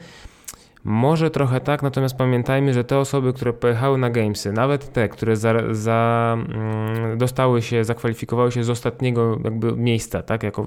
Może 0.85 1.31
trochę 1.31 1.61
tak, 1.61 1.83
natomiast 1.83 2.17
pamiętajmy, 2.17 2.75
że 2.75 2.85
te 2.85 2.99
osoby, 2.99 3.33
które 3.33 3.53
pojechały 3.53 3.99
na 3.99 4.11
Gamesy, 4.11 4.53
nawet 4.53 4.93
te, 4.93 5.09
które 5.09 5.37
za, 5.37 5.55
za, 5.71 6.37
mm, 6.49 7.19
dostały 7.19 7.63
się, 7.63 7.85
zakwalifikowały 7.85 8.53
się 8.53 8.65
z 8.65 8.71
ostatniego 8.71 9.39
jakby 9.45 9.77
miejsca, 9.77 10.23
tak, 10.23 10.43
jako 10.43 10.67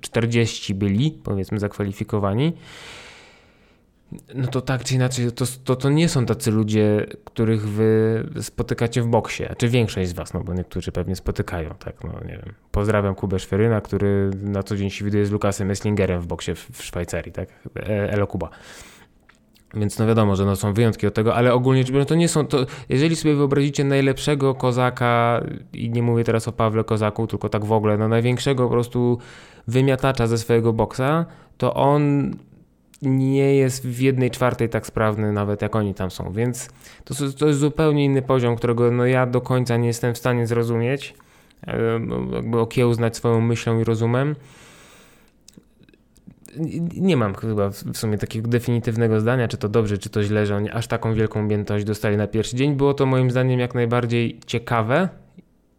40 0.00 0.74
byli, 0.74 1.10
powiedzmy, 1.24 1.58
zakwalifikowani, 1.58 2.52
no 4.34 4.46
to 4.46 4.60
tak 4.60 4.84
czy 4.84 4.94
inaczej, 4.94 5.32
to, 5.32 5.44
to, 5.64 5.76
to 5.76 5.90
nie 5.90 6.08
są 6.08 6.26
tacy 6.26 6.50
ludzie, 6.50 7.06
których 7.24 7.68
wy 7.68 8.24
spotykacie 8.40 9.02
w 9.02 9.06
boksie, 9.06 9.44
czy 9.58 9.68
większość 9.68 10.08
z 10.08 10.12
was, 10.12 10.34
no 10.34 10.40
bo 10.40 10.54
niektórzy 10.54 10.92
pewnie 10.92 11.16
spotykają, 11.16 11.70
tak, 11.78 12.04
no 12.04 12.12
nie 12.12 12.32
wiem. 12.32 12.54
Pozdrawiam 12.70 13.14
Kubę 13.14 13.38
Szweryna, 13.38 13.80
który 13.80 14.30
na 14.42 14.62
co 14.62 14.76
dzień 14.76 14.90
się 14.90 15.04
widuje 15.04 15.26
z 15.26 15.30
Lukasem 15.30 15.70
Esslingerem 15.70 16.20
w 16.20 16.26
boksie 16.26 16.54
w, 16.54 16.70
w 16.72 16.84
Szwajcarii, 16.84 17.32
tak, 17.32 17.48
e, 17.76 18.12
Elo 18.12 18.26
Kuba. 18.26 18.50
Więc 19.76 19.98
no 19.98 20.06
wiadomo, 20.06 20.36
że 20.36 20.44
no 20.44 20.56
są 20.56 20.72
wyjątki 20.72 21.06
od 21.06 21.14
tego, 21.14 21.34
ale 21.34 21.54
ogólnie 21.54 21.82
rzecz 21.82 21.90
biorąc 21.90 22.08
to 22.08 22.14
nie 22.14 22.28
są, 22.28 22.46
to 22.46 22.66
jeżeli 22.88 23.16
sobie 23.16 23.34
wyobrazicie 23.34 23.84
najlepszego 23.84 24.54
kozaka 24.54 25.40
i 25.72 25.90
nie 25.90 26.02
mówię 26.02 26.24
teraz 26.24 26.48
o 26.48 26.52
Pawle 26.52 26.84
Kozaku, 26.84 27.26
tylko 27.26 27.48
tak 27.48 27.64
w 27.64 27.72
ogóle, 27.72 27.98
no 27.98 28.08
największego 28.08 28.64
po 28.64 28.70
prostu 28.70 29.18
wymiatacza 29.68 30.26
ze 30.26 30.38
swojego 30.38 30.72
boksa, 30.72 31.26
to 31.58 31.74
on 31.74 32.32
nie 33.04 33.54
jest 33.54 33.86
w 33.86 34.00
jednej 34.00 34.30
czwartej 34.30 34.68
tak 34.68 34.86
sprawny 34.86 35.32
nawet 35.32 35.62
jak 35.62 35.76
oni 35.76 35.94
tam 35.94 36.10
są, 36.10 36.32
więc 36.32 36.68
to, 37.04 37.14
to 37.38 37.46
jest 37.46 37.58
zupełnie 37.58 38.04
inny 38.04 38.22
poziom, 38.22 38.56
którego 38.56 38.90
no 38.90 39.06
ja 39.06 39.26
do 39.26 39.40
końca 39.40 39.76
nie 39.76 39.86
jestem 39.86 40.14
w 40.14 40.18
stanie 40.18 40.46
zrozumieć, 40.46 41.14
jakby 42.32 42.60
okiełznać 42.60 43.16
swoją 43.16 43.40
myślą 43.40 43.80
i 43.80 43.84
rozumem 43.84 44.34
nie 46.96 47.16
mam 47.16 47.34
chyba 47.34 47.70
w 47.70 47.96
sumie 47.96 48.18
takiego 48.18 48.48
definitywnego 48.48 49.20
zdania, 49.20 49.48
czy 49.48 49.56
to 49.56 49.68
dobrze, 49.68 49.98
czy 49.98 50.10
to 50.10 50.22
źle, 50.22 50.46
że 50.46 50.56
oni 50.56 50.70
aż 50.70 50.86
taką 50.86 51.14
wielką 51.14 51.44
objętość 51.44 51.84
dostali 51.84 52.16
na 52.16 52.26
pierwszy 52.26 52.56
dzień. 52.56 52.74
Było 52.74 52.94
to 52.94 53.06
moim 53.06 53.30
zdaniem 53.30 53.60
jak 53.60 53.74
najbardziej 53.74 54.40
ciekawe. 54.46 55.08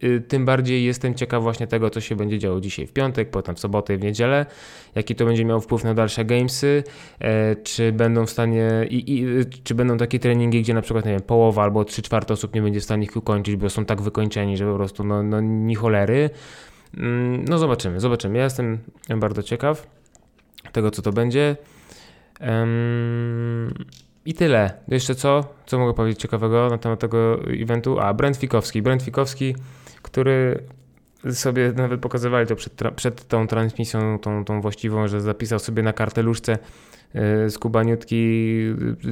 Y, 0.04 0.22
tym 0.28 0.46
bardziej 0.46 0.84
jestem 0.84 1.16
ciekaw 1.16 1.44
właśnie 1.44 1.68
tego, 1.68 1.90
co 1.90 2.02
się 2.02 2.16
będzie 2.16 2.40
działo 2.40 2.62
dzisiaj 2.62 2.88
w 2.88 2.94
piątek, 2.94 3.30
potem 3.30 3.56
w 3.56 3.60
sobotę 3.60 3.94
i 3.94 3.98
w 3.98 4.02
niedzielę, 4.02 4.46
jaki 4.96 5.16
to 5.16 5.25
będzie 5.25 5.46
miało 5.46 5.62
wpływ 5.62 5.84
na 5.84 5.94
dalsze 5.94 6.25
gamesy, 6.25 6.84
e, 7.20 7.56
czy 7.56 7.92
będą 7.92 8.25
w 8.25 8.30
stanie, 8.30 8.70
i, 8.90 9.14
i, 9.14 9.25
czy 9.64 9.75
będą 9.75 9.98
takie 9.98 10.20
treningi, 10.20 10.62
gdzie 10.62 10.74
na 10.74 10.82
przykład, 10.82 11.06
nie 11.06 11.12
wiem, 11.12 11.22
połowa 11.22 11.64
albo 11.64 11.86
trzy 11.86 12.02
czwarte 12.02 12.34
osób 12.34 12.56
nie 12.56 12.62
będzie 12.62 12.80
w 12.80 12.84
stanie 12.84 13.04
ich 13.04 13.16
ukończyć, 13.16 13.56
bo 13.56 13.70
są 13.70 13.86
tak 13.86 14.02
wykończeni, 14.02 14.58
że 14.58 14.66
po 14.66 14.75
prostu 14.75 15.04
no, 15.04 15.24
no 15.24 15.42
ni 15.42 15.75
cholery. 15.75 16.30
Mm, 16.98 17.46
no 17.46 17.58
zobaczymy, 17.58 18.00
zobaczymy. 18.00 18.38
Ja 18.38 18.44
jestem 18.44 18.78
bardzo 19.18 19.44
ciekaw 19.44 19.88
tego, 20.72 20.92
co 20.92 21.02
to 21.02 21.12
będzie. 21.12 21.56
Um, 22.42 23.74
I 24.25 24.34
tyle. 24.34 24.74
Jeszcze 24.88 25.16
co? 25.16 25.44
Co 25.66 25.80
mogę 25.80 25.94
powiedzieć 25.94 26.22
ciekawego 26.22 26.70
na 26.70 26.78
temat 26.78 27.00
tego 27.00 27.40
eventu? 27.62 28.00
A, 28.00 28.14
Brent 28.14 28.38
Fikowski. 28.38 28.82
Brent 28.82 29.04
Fikowski, 29.04 29.56
który 30.15 30.63
sobie 31.31 31.74
nawet 31.75 32.01
pokazywali 32.01 32.48
to 32.48 32.55
przed, 32.55 32.74
przed 32.95 33.27
tą 33.27 33.48
transmisją, 33.48 34.19
tą, 34.19 34.45
tą 34.45 34.62
właściwą, 34.62 35.07
że 35.07 35.22
zapisał 35.22 35.60
sobie 35.60 35.84
na 35.84 35.93
karteluszce 35.93 36.57
yy, 37.13 37.50
z 37.50 37.57
Kubaniutki 37.57 38.60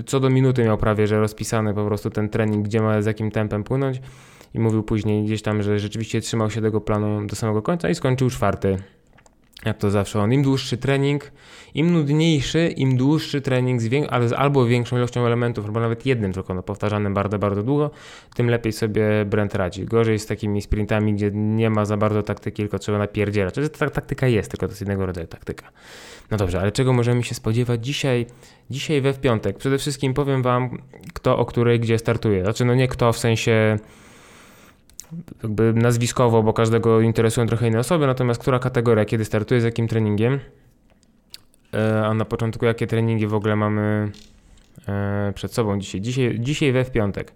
co 0.06 0.20
do 0.20 0.30
minuty 0.30 0.64
miał 0.64 0.78
prawie, 0.78 1.08
że 1.08 1.20
rozpisany 1.20 1.74
po 1.74 1.86
prostu 1.86 2.10
ten 2.10 2.30
trening, 2.30 2.66
gdzie 2.66 2.82
ma 2.82 3.02
z 3.02 3.06
jakim 3.06 3.32
tempem 3.32 3.64
płynąć 3.64 4.02
i 4.54 4.60
mówił 4.60 4.84
później 4.84 5.26
gdzieś 5.26 5.42
tam, 5.42 5.64
że 5.64 5.80
rzeczywiście 5.80 6.22
trzymał 6.22 6.50
się 6.50 6.62
tego 6.62 6.82
planu 6.82 7.28
do 7.28 7.36
samego 7.36 7.62
końca 7.62 7.90
i 7.90 7.96
skończył 7.96 8.30
czwarty 8.30 8.78
jak 9.66 9.78
to 9.78 9.92
zawsze 9.92 10.20
on, 10.22 10.34
im 10.34 10.44
dłuższy 10.44 10.78
trening, 10.78 11.32
im 11.74 11.94
nudniejszy, 11.94 12.68
im 12.68 12.98
dłuższy 12.98 13.42
trening, 13.42 13.82
z 13.82 14.08
ale 14.10 14.28
z 14.28 14.34
albo 14.34 14.66
większą 14.66 14.98
ilością 14.98 15.26
elementów, 15.26 15.66
albo 15.66 15.80
nawet 15.80 16.06
jednym, 16.06 16.34
tylko 16.34 16.54
no, 16.54 16.64
powtarzanym 16.64 17.14
bardzo, 17.14 17.40
bardzo 17.40 17.64
długo, 17.64 17.92
tym 18.36 18.50
lepiej 18.50 18.74
sobie 18.74 19.26
Brent 19.26 19.56
radzi. 19.56 19.86
Gorzej 19.86 20.20
z 20.20 20.26
takimi 20.26 20.62
sprintami, 20.62 21.14
gdzie 21.14 21.32
nie 21.34 21.70
ma 21.70 21.86
za 21.86 21.98
bardzo 21.98 22.24
taktyki, 22.24 22.64
tylko 22.64 22.80
trzeba 22.80 22.98
napierdzielać. 22.98 23.54
To 23.56 23.70
ta 23.70 23.90
taktyka 23.90 24.28
jest, 24.28 24.52
tylko 24.52 24.68
to 24.68 24.72
jest 24.72 24.82
innego 24.82 25.06
rodzaju 25.06 25.28
taktyka. 25.28 25.72
No 26.32 26.38
dobrze, 26.38 26.60
ale 26.60 26.72
czego 26.72 26.94
możemy 26.94 27.24
się 27.24 27.36
spodziewać 27.36 27.86
dzisiaj, 27.86 28.26
dzisiaj 28.70 29.02
we 29.02 29.14
w 29.14 29.20
piątek? 29.20 29.58
Przede 29.58 29.78
wszystkim 29.78 30.14
powiem 30.14 30.42
wam, 30.42 30.78
kto 31.14 31.38
o 31.38 31.46
której 31.46 31.80
gdzie 31.80 32.00
startuje. 32.00 32.44
Znaczy, 32.44 32.66
no 32.66 32.76
nie 32.76 32.88
kto 32.88 33.14
w 33.14 33.18
sensie 33.18 33.78
jakby 35.44 35.74
nazwiskowo, 35.74 36.44
bo 36.44 36.54
każdego 36.54 37.02
interesują 37.02 37.48
trochę 37.48 37.68
inne 37.68 37.80
osoby, 37.80 38.08
natomiast 38.08 38.42
która 38.42 38.60
kategoria, 38.60 39.06
kiedy 39.06 39.26
startuje, 39.26 39.62
z 39.62 39.64
jakim 39.64 39.88
treningiem, 39.88 40.40
e, 41.74 42.06
a 42.06 42.14
na 42.14 42.26
początku 42.26 42.66
jakie 42.66 42.88
treningi 42.88 43.28
w 43.28 43.34
ogóle 43.34 43.56
mamy 43.56 44.12
e, 44.88 45.34
przed 45.36 45.54
sobą 45.54 45.80
dzisiaj. 45.80 46.02
Dzisiaj, 46.02 46.40
dzisiaj 46.40 46.72
we 46.72 46.86
w 46.86 46.92
piątek. 46.92 47.34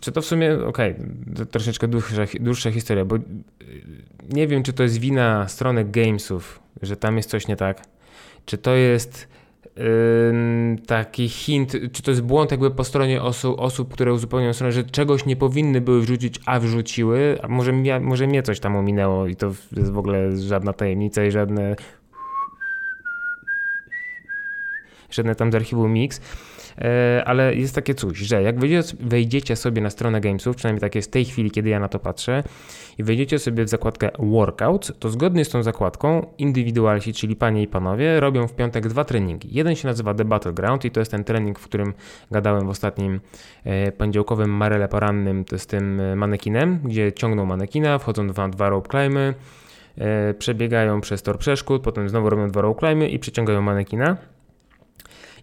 Czy 0.00 0.12
to 0.12 0.22
w 0.22 0.26
sumie, 0.26 0.64
okej, 0.66 0.94
okay, 1.34 1.46
troszeczkę 1.46 1.88
dłuższa, 1.88 2.22
dłuższa 2.40 2.70
historia, 2.70 3.04
bo 3.04 3.16
nie 4.28 4.46
wiem, 4.46 4.62
czy 4.62 4.72
to 4.72 4.82
jest 4.82 4.98
wina 4.98 5.48
strony 5.48 5.84
Gamesów, 5.84 6.60
że 6.82 6.96
tam 6.96 7.16
jest 7.16 7.30
coś 7.30 7.48
nie 7.48 7.56
tak, 7.56 7.82
czy 8.46 8.58
to 8.58 8.74
jest 8.74 9.28
taki 10.86 11.28
hint, 11.28 11.72
czy 11.92 12.02
to 12.02 12.10
jest 12.10 12.22
błąd 12.22 12.50
jakby 12.50 12.70
po 12.70 12.84
stronie 12.84 13.22
osu, 13.22 13.60
osób, 13.60 13.92
które 13.92 14.12
uzupełniają 14.12 14.52
stronę, 14.52 14.72
że 14.72 14.84
czegoś 14.84 15.26
nie 15.26 15.36
powinny 15.36 15.80
były 15.80 16.00
wrzucić, 16.00 16.40
a 16.46 16.60
wrzuciły, 16.60 17.38
a 17.42 17.48
może, 17.48 17.72
może 18.00 18.26
mnie 18.26 18.42
coś 18.42 18.60
tam 18.60 18.76
ominęło 18.76 19.26
i 19.26 19.36
to 19.36 19.46
jest 19.76 19.92
w 19.92 19.98
ogóle 19.98 20.36
żadna 20.36 20.72
tajemnica 20.72 21.24
i 21.24 21.30
żadne 21.30 21.76
żadne 25.10 25.34
tam 25.34 25.52
z 25.52 25.54
archiwum 25.54 25.92
mix, 25.92 26.20
ale 27.24 27.54
jest 27.54 27.74
takie 27.74 27.94
coś, 27.94 28.18
że 28.18 28.42
jak 28.42 28.56
wejdziecie 29.00 29.56
sobie 29.56 29.82
na 29.82 29.90
stronę 29.90 30.20
Gamesów, 30.20 30.56
przynajmniej 30.56 30.80
tak 30.80 30.94
jest 30.94 31.08
w 31.08 31.12
tej 31.12 31.24
chwili, 31.24 31.50
kiedy 31.50 31.68
ja 31.68 31.80
na 31.80 31.88
to 31.88 31.98
patrzę, 31.98 32.42
i 32.98 33.02
wejdziecie 33.02 33.38
sobie 33.38 33.64
w 33.64 33.68
zakładkę 33.68 34.10
Workout, 34.18 34.98
to 34.98 35.08
zgodnie 35.08 35.44
z 35.44 35.48
tą 35.48 35.62
zakładką 35.62 36.26
indywidualsi, 36.38 37.12
czyli 37.12 37.36
panie 37.36 37.62
i 37.62 37.66
panowie, 37.66 38.20
robią 38.20 38.48
w 38.48 38.54
piątek 38.54 38.88
dwa 38.88 39.04
treningi. 39.04 39.48
Jeden 39.52 39.76
się 39.76 39.88
nazywa 39.88 40.14
The 40.14 40.24
Battleground 40.24 40.84
i 40.84 40.90
to 40.90 41.00
jest 41.00 41.10
ten 41.10 41.24
trening, 41.24 41.58
w 41.58 41.64
którym 41.64 41.94
gadałem 42.30 42.66
w 42.66 42.70
ostatnim 42.70 43.20
e, 43.64 43.92
poniedziałkowym 43.92 44.50
marele 44.50 44.88
porannym, 44.88 45.44
z 45.56 45.66
tym 45.66 46.00
e, 46.00 46.16
manekinem, 46.16 46.78
gdzie 46.84 47.12
ciągną 47.12 47.46
manekina, 47.46 47.98
wchodzą 47.98 48.26
dwa, 48.26 48.48
dwa 48.48 48.68
rope 48.68 48.88
climby, 48.90 49.34
e, 49.98 50.34
przebiegają 50.34 51.00
przez 51.00 51.22
tor 51.22 51.38
przeszkód, 51.38 51.82
potem 51.82 52.08
znowu 52.08 52.30
robią 52.30 52.48
dwa 52.48 52.60
rope 52.60 52.80
climby 52.80 53.08
i 53.08 53.18
przeciągają 53.18 53.62
manekina. 53.62 54.16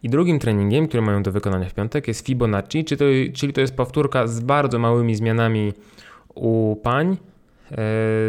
I 0.04 0.10
drugim 0.10 0.40
treningiem, 0.40 0.88
który 0.88 1.02
mają 1.02 1.24
do 1.24 1.32
wykonania 1.32 1.70
w 1.70 1.74
piątek 1.74 2.08
jest 2.08 2.26
Fibonacci, 2.26 2.86
czyli 2.86 3.00
to, 3.00 3.06
czyli 3.40 3.54
to 3.54 3.62
jest 3.62 3.76
powtórka 3.76 4.28
z 4.28 4.40
bardzo 4.40 4.80
małymi 4.80 5.16
zmianami 5.16 5.74
u 6.36 6.76
pań 6.84 7.12
e, 7.12 7.18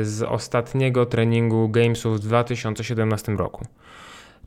z 0.03 0.23
ostatniego 0.29 1.07
treningu 1.07 1.69
Gamesów 1.69 2.17
w 2.17 2.21
2017 2.21 3.33
roku. 3.33 3.67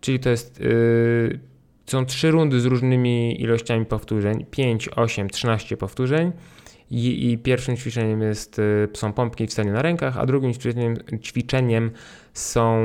Czyli 0.01 0.20
to 0.20 0.30
jest, 0.30 0.60
yy, 0.60 1.40
są 1.86 2.06
trzy 2.06 2.32
rundy 2.32 2.60
z 2.60 2.66
różnymi 2.66 3.42
ilościami 3.42 3.86
powtórzeń, 3.86 4.46
5, 4.51 4.90
8, 4.96 5.30
13 5.30 5.78
powtórzeń. 5.78 6.32
I, 6.92 7.32
I, 7.32 7.38
pierwszym 7.38 7.78
ćwiczeniem 7.78 8.22
jest, 8.22 8.60
y, 8.60 8.88
są 8.94 9.13
pompki 9.13 9.48
w 9.48 9.51
stanie 9.54 9.72
na 9.72 9.82
rękach, 9.82 10.18
a 10.18 10.25
drugim 10.25 10.54
ćwiczeniem, 10.54 10.98
ćwiczeniem 11.22 11.92
są 12.34 12.80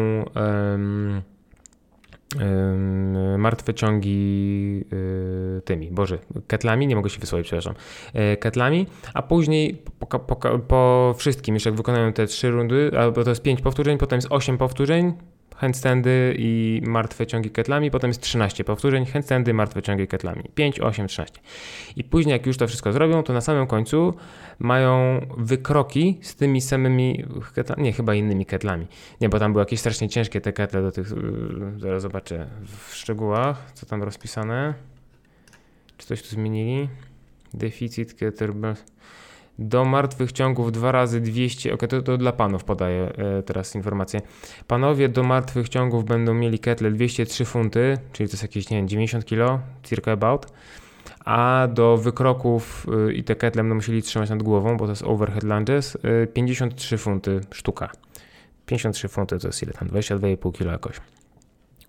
martwe 3.38 3.74
ciągi 3.74 4.84
y, 4.92 5.62
tymi, 5.64 5.90
boże, 5.90 6.18
ketlami, 6.46 6.86
nie 6.86 6.96
mogę 6.96 7.10
się 7.10 7.20
wysłowić, 7.20 7.46
przepraszam, 7.46 7.74
e, 8.14 8.36
ketlami, 8.36 8.86
a 9.14 9.22
później 9.22 9.82
po, 9.98 10.18
po, 10.18 10.58
po 10.58 11.14
wszystkim, 11.18 11.54
jeszcze 11.54 11.70
jak 11.70 11.76
wykonają 11.76 12.12
te 12.12 12.26
trzy 12.26 12.50
rundy, 12.50 12.90
albo 12.98 13.24
to 13.24 13.30
jest 13.30 13.42
pięć 13.42 13.60
powtórzeń, 13.60 13.98
potem 13.98 14.16
jest 14.16 14.28
osiem 14.30 14.58
powtórzeń, 14.58 15.12
handstandy 15.56 16.34
i 16.38 16.82
martwe 16.86 17.26
ciągi 17.26 17.50
ketlami, 17.50 17.90
potem 17.90 18.10
jest 18.10 18.20
13 18.20 18.64
powtórzeń, 18.64 19.06
handstandy, 19.06 19.54
martwe 19.54 19.82
ciągi 19.82 20.06
ketlami. 20.06 20.42
5, 20.54 20.80
8, 20.80 21.08
13. 21.08 21.40
I 21.96 22.04
później 22.04 22.32
jak 22.32 22.46
już 22.46 22.56
to 22.56 22.66
wszystko 22.66 22.92
zrobią, 22.92 23.22
to 23.22 23.32
na 23.32 23.40
samym 23.40 23.66
końcu 23.66 24.14
mają 24.58 25.20
wykroki 25.36 26.18
z 26.22 26.36
tymi 26.36 26.60
samymi, 26.60 27.24
ketlami, 27.54 27.82
nie, 27.82 27.92
chyba 27.92 28.14
innymi 28.14 28.46
ketlami. 28.46 28.86
Nie, 29.20 29.28
bo 29.28 29.38
tam 29.38 29.52
były 29.52 29.62
jakieś 29.62 29.80
strasznie 29.80 30.08
ciężkie 30.08 30.40
te 30.40 30.52
ketle 30.52 30.82
do 30.82 30.92
tych, 30.92 31.10
yy, 31.10 31.80
zaraz 31.80 32.02
zobaczę 32.02 32.46
w 32.88 32.94
szczegółach, 32.94 33.72
co 33.74 33.86
tam 33.86 34.02
rozpisane. 34.02 34.74
Czy 35.96 36.06
coś 36.06 36.22
tu 36.22 36.28
zmienili? 36.28 36.88
Deficit 37.54 38.14
kettlebell 38.14 38.74
do 39.58 39.84
martwych 39.84 40.32
ciągów 40.32 40.72
2 40.72 40.92
razy 40.92 41.20
200, 41.20 41.74
ok, 41.74 41.80
to, 41.88 42.02
to 42.02 42.18
dla 42.18 42.32
panów 42.32 42.64
podaję 42.64 43.12
e, 43.38 43.42
teraz 43.42 43.74
informację. 43.74 44.20
Panowie 44.66 45.08
do 45.08 45.22
martwych 45.22 45.68
ciągów 45.68 46.04
będą 46.04 46.34
mieli 46.34 46.58
ketle 46.58 46.90
203 46.90 47.44
funty, 47.44 47.98
czyli 48.12 48.28
to 48.28 48.32
jest 48.32 48.42
jakieś, 48.42 48.70
nie 48.70 48.76
wiem, 48.76 48.88
90 48.88 49.24
kg, 49.24 49.60
circa 49.82 50.12
about, 50.12 50.46
a 51.24 51.68
do 51.74 51.96
wykroków 51.96 52.86
e, 53.08 53.12
i 53.12 53.24
te 53.24 53.36
ketle 53.36 53.62
będą 53.62 53.74
musieli 53.74 54.02
trzymać 54.02 54.30
nad 54.30 54.42
głową, 54.42 54.76
bo 54.76 54.84
to 54.84 54.92
jest 54.92 55.02
overhead 55.02 55.42
lunges, 55.42 55.98
e, 56.22 56.26
53 56.26 56.98
funty 56.98 57.40
sztuka. 57.52 57.90
53 58.66 59.08
funty 59.08 59.38
to 59.38 59.48
jest 59.48 59.62
ile 59.62 59.72
tam, 59.72 59.88
22,5 59.88 60.52
kg 60.52 60.72
jakoś. 60.72 61.00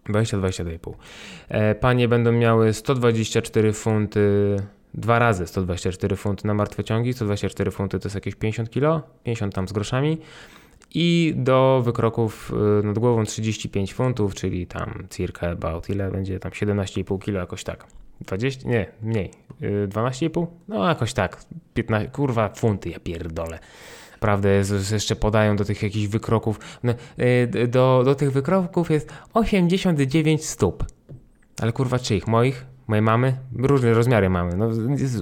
20-22,5. 0.09 0.93
E, 1.49 1.75
panie 1.75 2.07
będą 2.07 2.31
miały 2.31 2.73
124 2.73 3.73
funty 3.73 4.55
dwa 4.97 5.19
razy 5.19 5.47
124 5.47 6.15
funty 6.15 6.47
na 6.47 6.53
martwe 6.53 6.83
ciągi, 6.83 7.13
124 7.13 7.71
funty 7.71 7.99
to 7.99 8.07
jest 8.07 8.15
jakieś 8.15 8.35
50 8.35 8.69
kg, 8.69 9.03
50 9.23 9.53
tam 9.53 9.67
z 9.67 9.71
groszami 9.71 10.17
i 10.93 11.33
do 11.37 11.81
wykroków 11.85 12.53
y, 12.81 12.83
nad 12.83 12.99
głową 12.99 13.25
35 13.25 13.93
funtów, 13.93 14.35
czyli 14.35 14.67
tam 14.67 15.07
circa 15.09 15.49
about 15.49 15.89
ile 15.89 16.11
będzie 16.11 16.39
tam 16.39 16.51
17,5 16.51 17.19
kg 17.19 17.39
jakoś 17.39 17.63
tak. 17.63 17.85
20, 18.21 18.69
nie, 18.69 18.91
mniej, 19.01 19.31
12,5? 19.61 20.43
Y, 20.43 20.47
no 20.67 20.87
jakoś 20.87 21.13
tak, 21.13 21.43
15, 21.73 22.09
kurwa 22.09 22.49
funty, 22.49 22.89
ja 22.89 22.99
pierdolę. 22.99 23.59
Prawda, 24.19 24.49
jeszcze 24.91 25.15
podają 25.15 25.55
do 25.55 25.65
tych 25.65 25.83
jakichś 25.83 26.07
wykroków, 26.07 26.59
no, 26.83 26.93
y, 27.19 27.67
do, 27.67 28.01
do 28.05 28.15
tych 28.15 28.31
wykroków 28.31 28.91
jest 28.91 29.13
89 29.33 30.45
stóp. 30.45 30.85
Ale 31.61 31.71
kurwa 31.71 31.99
czyich? 31.99 32.27
Moich? 32.27 32.65
Mojej 32.87 33.01
mamy, 33.01 33.37
różne 33.55 33.93
rozmiary 33.93 34.29
mamy, 34.29 34.57
no 34.57 34.69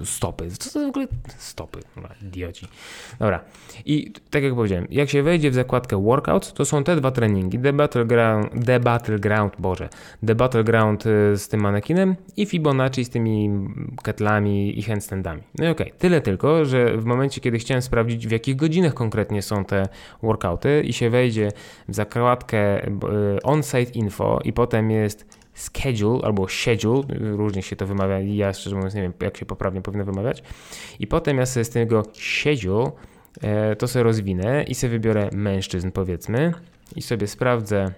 stopy, 0.03 0.51
co 0.51 0.79
to 0.79 0.85
w 0.85 0.89
ogóle? 0.89 1.07
Stopy, 1.37 1.79
idioci. 2.21 2.67
Dobra, 3.19 3.39
i 3.85 4.13
tak 4.29 4.43
jak 4.43 4.55
powiedziałem, 4.55 4.87
jak 4.91 5.09
się 5.09 5.23
wejdzie 5.23 5.51
w 5.51 5.53
zakładkę 5.53 6.03
workouts, 6.03 6.53
to 6.53 6.65
są 6.65 6.83
te 6.83 6.95
dwa 6.95 7.11
treningi, 7.11 7.59
The 7.59 7.73
Battleground, 7.73 8.65
The 8.65 8.79
Battleground, 8.79 9.53
Boże, 9.59 9.89
The 10.27 10.35
Battleground 10.35 11.05
y, 11.05 11.37
z 11.37 11.47
tym 11.47 11.61
manekinem 11.61 12.15
i 12.37 12.45
Fibonacci 12.45 13.05
z 13.05 13.09
tymi 13.09 13.49
ketlami 14.03 14.79
i 14.79 14.81
handstandami. 14.81 15.41
No 15.59 15.65
i 15.65 15.67
okej, 15.67 15.87
okay. 15.87 15.99
tyle 15.99 16.21
tylko, 16.21 16.65
że 16.65 16.97
w 16.97 17.05
momencie, 17.05 17.41
kiedy 17.41 17.59
chciałem 17.59 17.81
sprawdzić, 17.81 18.27
w 18.27 18.31
jakich 18.31 18.55
godzinach 18.55 18.93
konkretnie 18.93 19.41
są 19.41 19.65
te 19.65 19.87
workouty 20.23 20.81
i 20.81 20.93
się 20.93 21.09
wejdzie 21.09 21.51
w 21.87 21.95
zakładkę 21.95 22.87
y, 22.87 22.91
on-site 23.43 23.91
info 23.91 24.39
i 24.43 24.53
potem 24.53 24.91
jest 24.91 25.44
schedule 25.55 26.19
albo 26.23 26.47
schedule, 26.49 27.03
różnie 27.19 27.61
się 27.61 27.75
to 27.75 27.87
wymawia, 27.87 28.19
ja 28.19 28.53
szczerze 28.53 28.75
mówiąc 28.75 28.93
nie 28.93 29.01
wiem 29.01 29.13
jak 29.21 29.37
się 29.37 29.45
poprawnie 29.45 29.81
powinno 29.81 30.05
wymawiać. 30.05 30.43
I 30.99 31.07
potem 31.07 31.37
ja 31.37 31.45
sobie 31.45 31.63
z 31.63 31.69
tego 31.69 32.03
schedule 32.13 32.91
e, 33.41 33.75
to 33.75 33.87
sobie 33.87 34.03
rozwinę 34.03 34.63
i 34.63 34.75
sobie 34.75 34.91
wybiorę 34.91 35.29
mężczyzn 35.33 35.91
powiedzmy 35.91 36.53
i 36.95 37.01
sobie 37.01 37.27
sprawdzę 37.27 37.91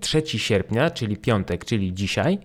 3 0.00 0.18
y, 0.18 0.38
sierpnia, 0.38 0.90
czyli 0.90 1.16
piątek, 1.16 1.64
czyli 1.64 1.94
dzisiaj. 1.94 2.38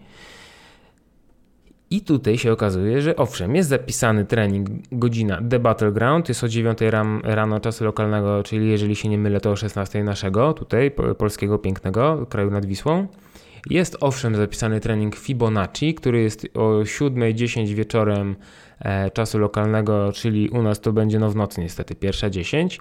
I 1.89 2.01
tutaj 2.01 2.37
się 2.37 2.51
okazuje, 2.51 3.01
że 3.01 3.15
owszem, 3.15 3.55
jest 3.55 3.69
zapisany 3.69 4.25
trening 4.25 4.69
godzina 4.91 5.41
The 5.49 5.59
Battleground, 5.59 6.29
jest 6.29 6.43
o 6.43 6.47
9 6.47 6.79
rano 7.23 7.59
czasu 7.59 7.85
lokalnego, 7.85 8.43
czyli 8.43 8.69
jeżeli 8.69 8.95
się 8.95 9.09
nie 9.09 9.17
mylę 9.17 9.41
to 9.41 9.51
o 9.51 9.55
16 9.55 10.03
naszego, 10.03 10.53
tutaj 10.53 10.91
polskiego 11.17 11.59
pięknego 11.59 12.25
kraju 12.29 12.51
nad 12.51 12.65
Wisłą. 12.65 13.07
Jest 13.69 13.97
owszem 13.99 14.35
zapisany 14.35 14.79
trening 14.79 15.15
Fibonacci, 15.15 15.93
który 15.93 16.21
jest 16.21 16.47
o 16.53 16.69
7.10 16.69 17.73
wieczorem 17.73 18.35
e, 18.79 19.11
czasu 19.11 19.39
lokalnego, 19.39 20.11
czyli 20.11 20.49
u 20.49 20.61
nas 20.61 20.81
to 20.81 20.93
będzie 20.93 21.19
no 21.19 21.29
w 21.29 21.35
nocy 21.35 21.61
niestety, 21.61 21.95
pierwsza 21.95 22.29
10, 22.29 22.79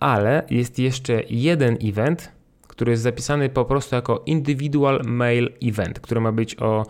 ale 0.00 0.42
jest 0.50 0.78
jeszcze 0.78 1.22
jeden 1.30 1.78
event, 1.84 2.32
który 2.68 2.90
jest 2.90 3.02
zapisany 3.02 3.48
po 3.48 3.64
prostu 3.64 3.94
jako 3.94 4.22
Individual 4.26 5.02
Mail 5.04 5.52
Event, 5.62 6.00
który 6.00 6.20
ma 6.20 6.32
być 6.32 6.56
o 6.60 6.86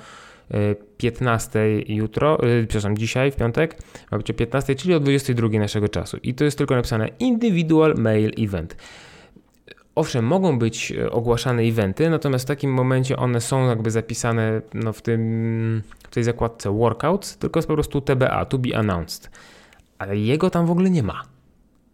15 0.97 1.61
e, 1.61 1.93
jutro, 1.93 2.39
e, 2.43 2.67
przepraszam, 2.67 2.99
dzisiaj 2.99 3.31
w 3.31 3.37
piątek, 3.37 3.79
ma 4.13 4.19
być 4.19 4.31
o 4.31 4.35
15, 4.35 4.75
czyli 4.75 4.95
o 4.95 5.01
22 5.01 5.49
naszego 5.49 5.89
czasu. 5.89 6.17
I 6.23 6.35
to 6.35 6.45
jest 6.45 6.59
tylko 6.59 6.75
napisane 6.75 7.09
Individual 7.19 7.95
Mail 7.99 8.33
Event. 8.39 8.77
Owszem, 9.99 10.25
mogą 10.25 10.59
być 10.59 10.93
e, 10.93 11.11
ogłaszane 11.11 11.63
eventy, 11.63 12.11
natomiast 12.11 12.45
w 12.45 12.49
takim 12.49 12.73
momencie 12.73 13.17
one 13.17 13.41
są 13.41 13.69
jakby 13.69 13.91
zapisane 13.91 14.63
no, 14.75 14.93
w, 14.93 15.03
tym, 15.03 15.83
w 16.03 16.15
tej 16.15 16.25
zakładce 16.25 16.71
workouts, 16.71 17.37
tylko 17.37 17.59
jest 17.59 17.69
po 17.69 17.75
prostu 17.75 18.01
TBA, 18.01 18.45
to 18.45 18.59
be 18.59 18.79
announced. 18.79 19.31
Ale 19.99 20.17
jego 20.17 20.51
tam 20.51 20.67
w 20.67 20.71
ogóle 20.71 20.91
nie 20.91 21.03
ma. 21.03 21.23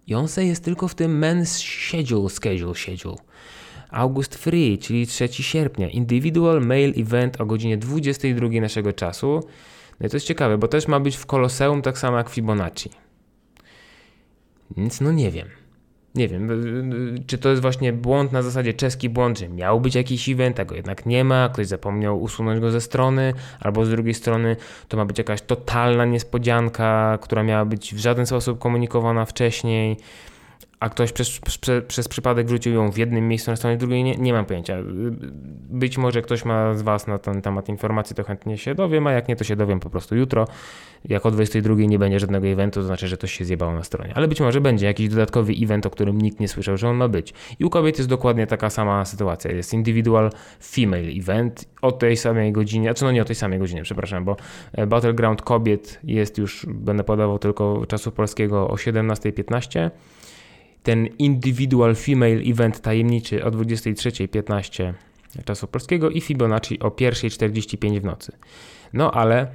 I 0.06 0.14
on 0.14 0.28
se 0.28 0.44
jest 0.44 0.64
tylko 0.64 0.88
w 0.88 0.94
tym 0.94 1.20
men's 1.20 1.44
schedule, 1.44 2.30
schedule, 2.30 2.74
schedule. 2.74 3.16
August 3.90 4.34
Free, 4.34 4.78
czyli 4.78 5.06
3 5.06 5.28
sierpnia, 5.28 5.88
individual 5.88 6.60
mail 6.60 6.94
event 6.96 7.40
o 7.40 7.46
godzinie 7.46 7.76
22 7.76 8.48
naszego 8.60 8.92
czasu. 8.92 9.40
No 10.00 10.06
i 10.06 10.10
to 10.10 10.16
jest 10.16 10.26
ciekawe, 10.26 10.58
bo 10.58 10.68
też 10.68 10.88
ma 10.88 11.00
być 11.00 11.16
w 11.16 11.26
Koloseum 11.26 11.82
tak 11.82 11.98
samo 11.98 12.16
jak 12.16 12.28
Fibonacci. 12.28 12.90
Więc 14.76 15.00
no 15.00 15.12
nie 15.12 15.30
wiem. 15.30 15.63
Nie 16.14 16.29
wiem, 16.29 16.48
czy 17.27 17.38
to 17.38 17.48
jest 17.48 17.62
właśnie 17.62 17.92
błąd 17.92 18.33
na 18.33 18.42
zasadzie 18.42 18.74
czeski 18.74 19.09
błąd, 19.09 19.38
że 19.38 19.48
miał 19.48 19.81
być 19.81 19.94
jakiś 19.94 20.29
event, 20.29 20.61
a 20.61 20.64
go 20.64 20.74
jednak 20.74 21.07
nie 21.07 21.24
ma, 21.24 21.48
ktoś 21.48 21.66
zapomniał 21.66 22.22
usunąć 22.22 22.61
go 22.61 22.70
ze 22.70 22.81
strony, 22.81 23.35
albo 23.61 23.85
z 23.85 23.90
drugiej 23.90 24.14
strony 24.14 24.57
to 24.88 24.96
ma 24.96 25.05
być 25.05 25.18
jakaś 25.18 25.42
totalna 25.42 26.05
niespodzianka, 26.05 27.18
która 27.22 27.42
miała 27.42 27.64
być 27.64 27.94
w 27.94 27.98
żaden 27.98 28.27
sposób 28.27 28.59
komunikowana 28.59 29.24
wcześniej 29.24 29.96
a 30.85 30.88
ktoś 30.88 31.12
przez, 31.12 31.40
przez, 31.40 31.85
przez, 31.88 32.09
przypadek 32.09 32.47
wrzucił 32.47 32.75
ją 32.75 32.92
w 32.92 32.97
jednym 32.97 33.29
miejscu, 33.29 33.51
na 33.51 33.57
stronie 33.57 33.77
drugiej, 33.77 34.05
nie, 34.05 34.16
nie 34.16 34.33
mam 34.33 34.44
pojęcia. 34.44 34.77
Być 35.70 35.99
może 35.99 36.23
ktoś 36.23 36.44
ma 36.44 36.75
z 36.75 36.83
Was 36.83 37.07
na 37.07 37.18
ten 37.18 37.42
temat 37.42 37.68
informacji, 37.68 38.16
to 38.16 38.25
chętnie 38.25 38.59
się 38.59 38.75
dowiem, 38.75 39.07
a 39.07 39.12
jak 39.12 39.29
nie, 39.29 39.37
to 39.37 39.44
się 39.44 39.57
dowiem 39.57 39.81
po 39.81 39.90
prostu 39.90 40.16
jutro. 40.16 40.47
Jak 41.05 41.27
o 41.27 41.31
22 41.31 41.75
nie 41.75 41.99
będzie 41.99 42.20
żadnego 42.20 42.47
eventu, 42.47 42.81
to 42.81 42.87
znaczy, 42.87 43.09
że 43.09 43.16
coś 43.16 43.33
się 43.33 43.44
zjebało 43.44 43.73
na 43.73 43.83
stronie. 43.83 44.12
Ale 44.16 44.29
być 44.29 44.40
może 44.40 44.61
będzie 44.61 44.87
jakiś 44.87 45.09
dodatkowy 45.09 45.53
event, 45.62 45.87
o 45.87 45.90
którym 45.90 46.20
nikt 46.20 46.40
nie 46.40 46.49
słyszał, 46.49 46.77
że 46.77 46.88
on 46.88 46.97
ma 46.97 47.09
być. 47.09 47.35
I 47.59 47.64
u 47.64 47.70
kobiet 47.70 47.99
jest 47.99 48.11
dokładnie 48.11 48.47
taka 48.47 48.70
sama 48.70 49.05
sytuacja. 49.05 49.53
Jest 49.53 49.75
individual 49.75 50.31
female 50.61 51.09
event 51.18 51.64
o 51.83 51.92
tej 51.92 52.16
samej 52.16 52.53
godzinie, 52.53 52.88
znaczy 52.88 53.05
no 53.05 53.12
nie 53.12 53.23
o 53.23 53.25
tej 53.25 53.37
samej 53.37 53.59
godzinie, 53.59 53.83
przepraszam, 53.83 54.25
bo 54.25 54.37
e, 54.73 54.87
Battleground 54.87 55.42
kobiet 55.42 56.01
jest 56.05 56.38
już, 56.38 56.66
będę 56.68 57.05
podawał 57.05 57.38
tylko 57.38 57.87
czasu 57.87 58.12
polskiego 58.12 58.68
o 58.68 58.75
17.15 58.75 59.90
ten 60.85 61.07
Individual 61.07 61.94
Female 61.94 62.40
Event 62.47 62.81
tajemniczy 62.81 63.44
o 63.44 63.51
23.15 63.51 64.92
czasu 65.44 65.66
polskiego 65.66 66.11
i 66.11 66.20
Fibonacci 66.20 66.81
o 66.81 66.88
1.45 66.88 68.01
w 68.01 68.05
nocy. 68.05 68.33
No 68.92 69.11
ale 69.11 69.47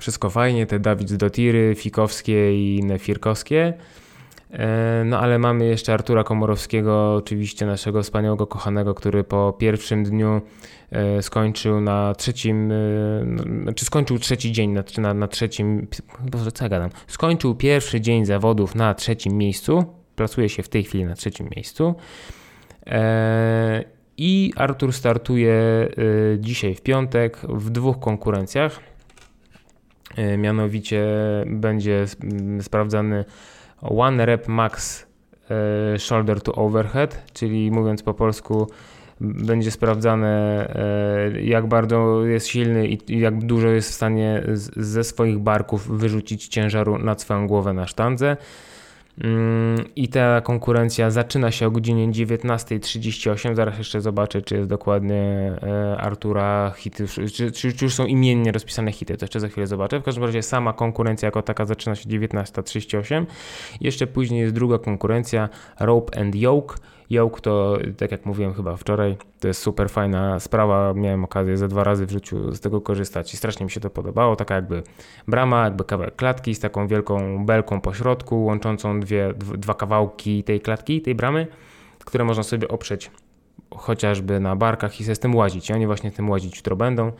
wszystko 0.00 0.30
fajnie, 0.30 0.66
te 0.66 0.78
Dawid 0.78 1.14
Dotiry, 1.14 1.74
Fikowskie 1.74 2.54
i 2.56 2.76
inne 2.76 2.98
Firkowskie. 2.98 3.74
E, 4.52 5.02
no 5.04 5.18
ale 5.18 5.38
mamy 5.38 5.66
jeszcze 5.66 5.94
Artura 5.94 6.24
Komorowskiego, 6.24 7.14
oczywiście 7.14 7.66
naszego 7.66 8.02
wspaniałego 8.02 8.46
kochanego, 8.46 8.94
który 8.94 9.24
po 9.24 9.52
pierwszym 9.58 10.04
dniu 10.04 10.40
e, 10.90 11.22
skończył 11.22 11.80
na 11.80 12.14
trzecim, 12.14 12.72
e, 12.72 12.76
znaczy 13.62 13.84
skończył 13.84 14.18
trzeci 14.18 14.52
dzień, 14.52 14.76
czy 14.86 15.00
na, 15.00 15.14
na 15.14 15.28
trzecim, 15.28 15.86
boże 16.30 16.52
co 16.52 16.64
ja 16.64 16.68
gadam, 16.68 16.90
skończył 17.06 17.54
pierwszy 17.54 18.00
dzień 18.00 18.24
zawodów 18.24 18.74
na 18.74 18.94
trzecim 18.94 19.32
miejscu, 19.32 20.03
Plasuje 20.16 20.48
się 20.48 20.62
w 20.62 20.68
tej 20.68 20.84
chwili 20.84 21.04
na 21.04 21.14
trzecim 21.14 21.48
miejscu. 21.56 21.94
E, 22.86 23.84
I 24.16 24.52
Artur 24.56 24.92
startuje 24.92 25.52
e, 25.52 25.88
dzisiaj 26.38 26.74
w 26.74 26.80
piątek 26.80 27.36
w 27.48 27.70
dwóch 27.70 28.00
konkurencjach. 28.00 28.80
E, 30.16 30.36
mianowicie 30.36 31.04
będzie 31.46 32.04
sprawdzany 32.60 33.24
One 33.80 34.26
Rep 34.26 34.48
Max 34.48 35.06
Shoulder 35.98 36.40
to 36.40 36.54
Overhead, 36.54 37.32
czyli 37.32 37.70
mówiąc 37.70 38.02
po 38.02 38.14
polsku, 38.14 38.70
będzie 39.20 39.70
sprawdzane, 39.70 40.74
jak 41.42 41.66
bardzo 41.66 42.24
jest 42.24 42.46
silny 42.46 42.88
i 42.88 43.18
jak 43.20 43.44
dużo 43.44 43.68
jest 43.68 43.90
w 43.90 43.94
stanie 43.94 44.42
ze 44.76 45.04
swoich 45.04 45.38
barków 45.38 45.98
wyrzucić 45.98 46.48
ciężaru 46.48 46.98
na 46.98 47.18
swoją 47.18 47.46
głowę 47.46 47.72
na 47.72 47.86
sztandze. 47.86 48.36
Mm, 49.20 49.84
I 49.96 50.08
ta 50.08 50.40
konkurencja 50.40 51.10
zaczyna 51.10 51.50
się 51.50 51.66
o 51.66 51.70
godzinie 51.70 52.08
19.38. 52.08 53.54
Zaraz 53.54 53.78
jeszcze 53.78 54.00
zobaczę, 54.00 54.42
czy 54.42 54.56
jest 54.56 54.68
dokładnie 54.68 55.52
e, 55.62 55.96
Artura 56.00 56.72
hity, 56.76 57.06
czy, 57.32 57.52
czy, 57.52 57.84
już 57.84 57.94
są 57.94 58.06
imiennie 58.06 58.52
rozpisane 58.52 58.92
hity. 58.92 59.16
To 59.16 59.24
jeszcze 59.24 59.40
za 59.40 59.48
chwilę 59.48 59.66
zobaczę. 59.66 60.00
W 60.00 60.02
każdym 60.02 60.24
razie 60.24 60.42
sama 60.42 60.72
konkurencja 60.72 61.26
jako 61.26 61.42
taka 61.42 61.64
zaczyna 61.64 61.94
się 61.94 62.08
19.38. 62.08 63.26
Jeszcze 63.80 64.06
później 64.06 64.40
jest 64.40 64.54
druga 64.54 64.78
konkurencja 64.78 65.48
Rope 65.80 66.20
and 66.20 66.34
Yoke 66.34 66.74
Yoke 67.14 67.40
to, 67.40 67.78
tak 67.96 68.10
jak 68.10 68.26
mówiłem 68.26 68.54
chyba 68.54 68.76
wczoraj, 68.76 69.16
to 69.40 69.48
jest 69.48 69.62
super 69.62 69.90
fajna 69.90 70.40
sprawa. 70.40 70.94
Miałem 70.94 71.24
okazję 71.24 71.56
ze 71.56 71.68
dwa 71.68 71.84
razy 71.84 72.06
w 72.06 72.10
życiu 72.10 72.54
z 72.54 72.60
tego 72.60 72.80
korzystać 72.80 73.34
i 73.34 73.36
strasznie 73.36 73.64
mi 73.64 73.70
się 73.70 73.80
to 73.80 73.90
podobało. 73.90 74.36
Taka 74.36 74.54
jakby 74.54 74.82
brama, 75.28 75.64
jakby 75.64 75.84
kawałek 75.84 76.16
klatki 76.16 76.54
z 76.54 76.60
taką 76.60 76.88
wielką 76.88 77.46
belką 77.46 77.80
po 77.80 77.94
środku, 77.94 78.44
łączącą 78.44 79.00
dwie, 79.00 79.34
dwa 79.58 79.74
kawałki 79.74 80.44
tej 80.44 80.60
klatki, 80.60 81.02
tej 81.02 81.14
bramy, 81.14 81.46
które 82.04 82.24
można 82.24 82.42
sobie 82.42 82.68
oprzeć 82.68 83.10
chociażby 83.76 84.40
na 84.40 84.56
barkach 84.56 85.00
i 85.00 85.04
się 85.04 85.14
z 85.14 85.18
tym 85.18 85.34
łazić. 85.34 85.70
I 85.70 85.72
oni 85.72 85.86
właśnie 85.86 86.10
tym 86.10 86.30
łazić 86.30 86.56
jutro 86.56 86.76
będą. 86.76 87.12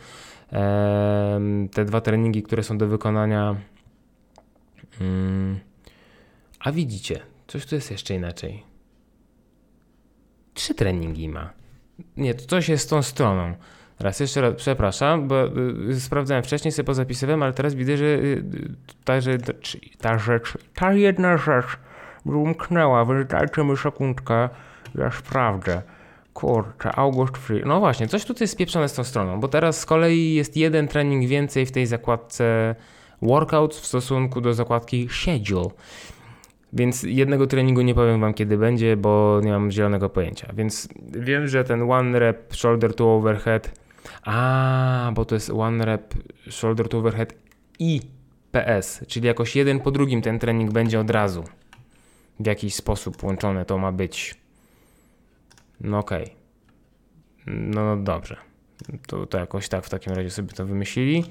Te 1.72 1.85
dwa 1.85 2.00
treningi, 2.00 2.42
które 2.42 2.62
są 2.62 2.78
do 2.78 2.87
wykonania. 2.87 3.57
Mm, 5.00 5.59
a 6.61 6.72
widzicie, 6.72 7.20
coś 7.46 7.66
tu 7.66 7.74
jest 7.74 7.90
jeszcze 7.90 8.14
inaczej 8.14 8.73
trzy 10.54 10.74
treningi 10.74 11.28
ma. 11.28 11.50
Nie, 12.16 12.34
to 12.34 12.46
coś 12.46 12.68
jest 12.68 12.84
z 12.84 12.88
tą 12.88 13.02
stroną. 13.02 13.54
Raz 14.00 14.20
jeszcze 14.20 14.40
raz, 14.40 14.54
przepraszam, 14.54 15.28
bo 15.28 15.46
y, 15.90 16.00
sprawdzałem 16.00 16.42
wcześniej, 16.44 16.72
sobie 16.72 16.86
pozapisywałem, 16.86 17.42
ale 17.42 17.52
teraz 17.52 17.74
widzę, 17.74 17.96
że 17.96 18.04
y, 18.04 18.44
ta, 19.04 19.20
że 19.20 19.38
ta 19.98 20.18
rzecz, 20.18 20.58
ta 20.74 20.92
jedna 20.92 21.36
rzecz 21.36 21.66
umknęła, 22.24 23.04
więc 23.04 23.30
dajcie 23.30 23.64
mi 23.64 23.76
sekundkę, 23.76 24.48
ja 24.94 25.10
sprawdzę. 25.10 25.82
Kurczę, 26.34 26.92
August 26.96 27.36
Free. 27.36 27.62
No 27.66 27.80
właśnie, 27.80 28.08
coś 28.08 28.24
tutaj 28.24 28.44
jest 28.44 28.54
spieprzone 28.54 28.88
z 28.88 28.92
tą 28.92 29.04
stroną, 29.04 29.40
bo 29.40 29.48
teraz 29.48 29.80
z 29.80 29.86
kolei 29.86 30.34
jest 30.34 30.56
jeden 30.56 30.88
trening 30.88 31.28
więcej 31.28 31.66
w 31.66 31.72
tej 31.72 31.86
zakładce 31.86 32.74
workout 33.22 33.74
w 33.74 33.86
stosunku 33.86 34.40
do 34.40 34.54
zakładki 34.54 35.08
schedule. 35.10 35.68
Więc 36.74 37.02
jednego 37.02 37.46
treningu 37.46 37.80
nie 37.80 37.94
powiem 37.94 38.20
wam 38.20 38.34
kiedy 38.34 38.58
będzie, 38.58 38.96
bo 38.96 39.40
nie 39.42 39.50
mam 39.50 39.70
zielonego 39.70 40.08
pojęcia. 40.08 40.52
Więc 40.56 40.88
wiem, 41.10 41.48
że 41.48 41.64
ten 41.64 41.90
one 41.90 42.18
rep 42.18 42.54
shoulder 42.54 42.94
to 42.94 43.14
overhead. 43.14 43.80
A, 44.22 45.12
bo 45.14 45.24
to 45.24 45.34
jest 45.34 45.50
one 45.50 45.84
rep 45.84 46.14
shoulder 46.50 46.88
to 46.88 46.98
overhead 46.98 47.34
i 47.78 48.00
PS, 48.52 49.04
czyli 49.08 49.26
jakoś 49.26 49.56
jeden 49.56 49.80
po 49.80 49.90
drugim 49.90 50.22
ten 50.22 50.38
trening 50.38 50.72
będzie 50.72 51.00
od 51.00 51.10
razu. 51.10 51.44
W 52.40 52.46
jakiś 52.46 52.74
sposób 52.74 53.22
łączone 53.22 53.64
to 53.64 53.78
ma 53.78 53.92
być. 53.92 54.34
No 55.80 55.98
okej. 55.98 56.22
Okay. 56.24 56.34
No, 57.46 57.84
no 57.84 58.02
dobrze. 58.02 58.37
To, 59.06 59.26
to 59.26 59.38
jakoś 59.38 59.68
tak 59.68 59.84
w 59.84 59.90
takim 59.90 60.12
razie 60.12 60.30
sobie 60.30 60.48
to 60.48 60.66
wymyślili. 60.66 61.24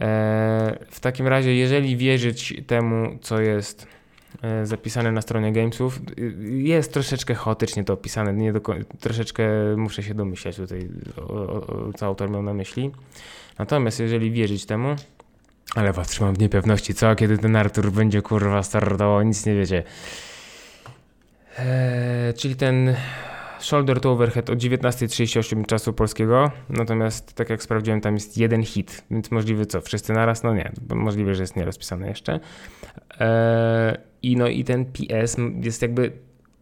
Eee, 0.00 0.76
w 0.90 1.00
takim 1.00 1.26
razie, 1.26 1.54
jeżeli 1.54 1.96
wierzyć 1.96 2.54
temu, 2.66 3.18
co 3.20 3.40
jest 3.40 3.86
zapisane 4.64 5.12
na 5.12 5.22
stronie 5.22 5.52
Gamesów. 5.52 6.00
Jest 6.50 6.92
troszeczkę 6.92 7.34
chaotycznie 7.34 7.84
to 7.84 7.92
opisane, 7.92 8.32
nie 8.32 8.52
do, 8.52 8.60
troszeczkę 9.00 9.42
muszę 9.76 10.02
się 10.02 10.14
domyślać 10.14 10.56
tutaj, 10.56 10.88
o, 11.16 11.32
o, 11.32 11.92
co 11.92 12.06
autor 12.06 12.30
miał 12.30 12.42
na 12.42 12.54
myśli. 12.54 12.90
Natomiast 13.58 14.00
jeżeli 14.00 14.30
wierzyć 14.30 14.66
temu, 14.66 14.96
ale 15.74 15.92
was 15.92 16.08
trzymam 16.08 16.34
w 16.34 16.38
niepewności, 16.38 16.94
co 16.94 17.16
kiedy 17.16 17.38
ten 17.38 17.56
Artur 17.56 17.92
będzie 17.92 18.22
kurwa 18.22 18.62
startował, 18.62 19.22
nic 19.22 19.46
nie 19.46 19.54
wiecie. 19.54 19.82
Eee, 21.58 22.34
czyli 22.34 22.56
ten 22.56 22.96
shoulder 23.64 24.00
to 24.00 24.12
overhead 24.12 24.50
o 24.50 24.52
19.38 24.52 25.66
czasu 25.66 25.92
polskiego, 25.92 26.50
natomiast 26.68 27.32
tak 27.32 27.50
jak 27.50 27.62
sprawdziłem, 27.62 28.00
tam 28.00 28.14
jest 28.14 28.38
jeden 28.38 28.62
hit, 28.62 29.04
więc 29.10 29.30
możliwe 29.30 29.66
co, 29.66 29.80
wszyscy 29.80 30.12
naraz? 30.12 30.42
No 30.42 30.54
nie, 30.54 30.72
możliwe, 30.94 31.34
że 31.34 31.42
jest 31.42 31.56
nierozpisane 31.56 32.08
jeszcze. 32.08 32.40
Eee, 33.18 33.96
i 34.22 34.36
no 34.36 34.48
i 34.48 34.64
ten 34.64 34.84
PS 34.84 35.36
jest 35.62 35.82
jakby 35.82 36.12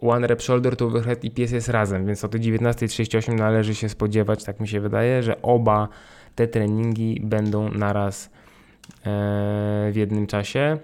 one 0.00 0.26
rep 0.26 0.42
shoulder 0.42 0.76
to 0.76 0.86
overhead 0.86 1.24
i 1.24 1.30
PS 1.30 1.52
jest 1.52 1.68
razem, 1.68 2.06
więc 2.06 2.24
o 2.24 2.28
tej 2.28 2.40
19.38 2.40 3.34
należy 3.34 3.74
się 3.74 3.88
spodziewać, 3.88 4.44
tak 4.44 4.60
mi 4.60 4.68
się 4.68 4.80
wydaje, 4.80 5.22
że 5.22 5.42
oba 5.42 5.88
te 6.34 6.48
treningi 6.48 7.20
będą 7.24 7.72
naraz 7.72 8.26
e, 8.26 8.30
w 9.92 9.96
jednym 9.96 10.26
czasie. 10.26 10.78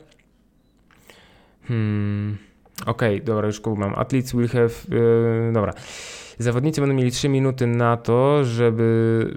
Hmm. 1.69 2.39
Okej, 2.83 3.15
okay, 3.15 3.21
dobra, 3.21 3.47
już 3.47 3.63
mam. 3.77 3.95
Athletes 3.95 4.33
will 4.33 4.49
have. 4.49 4.71
E, 5.49 5.53
dobra. 5.53 5.73
Zawodnicy 6.39 6.81
będą 6.81 6.97
mieli 6.97 7.11
3 7.11 7.29
minuty 7.29 7.67
na 7.67 7.97
to, 7.97 8.45
żeby 8.45 9.31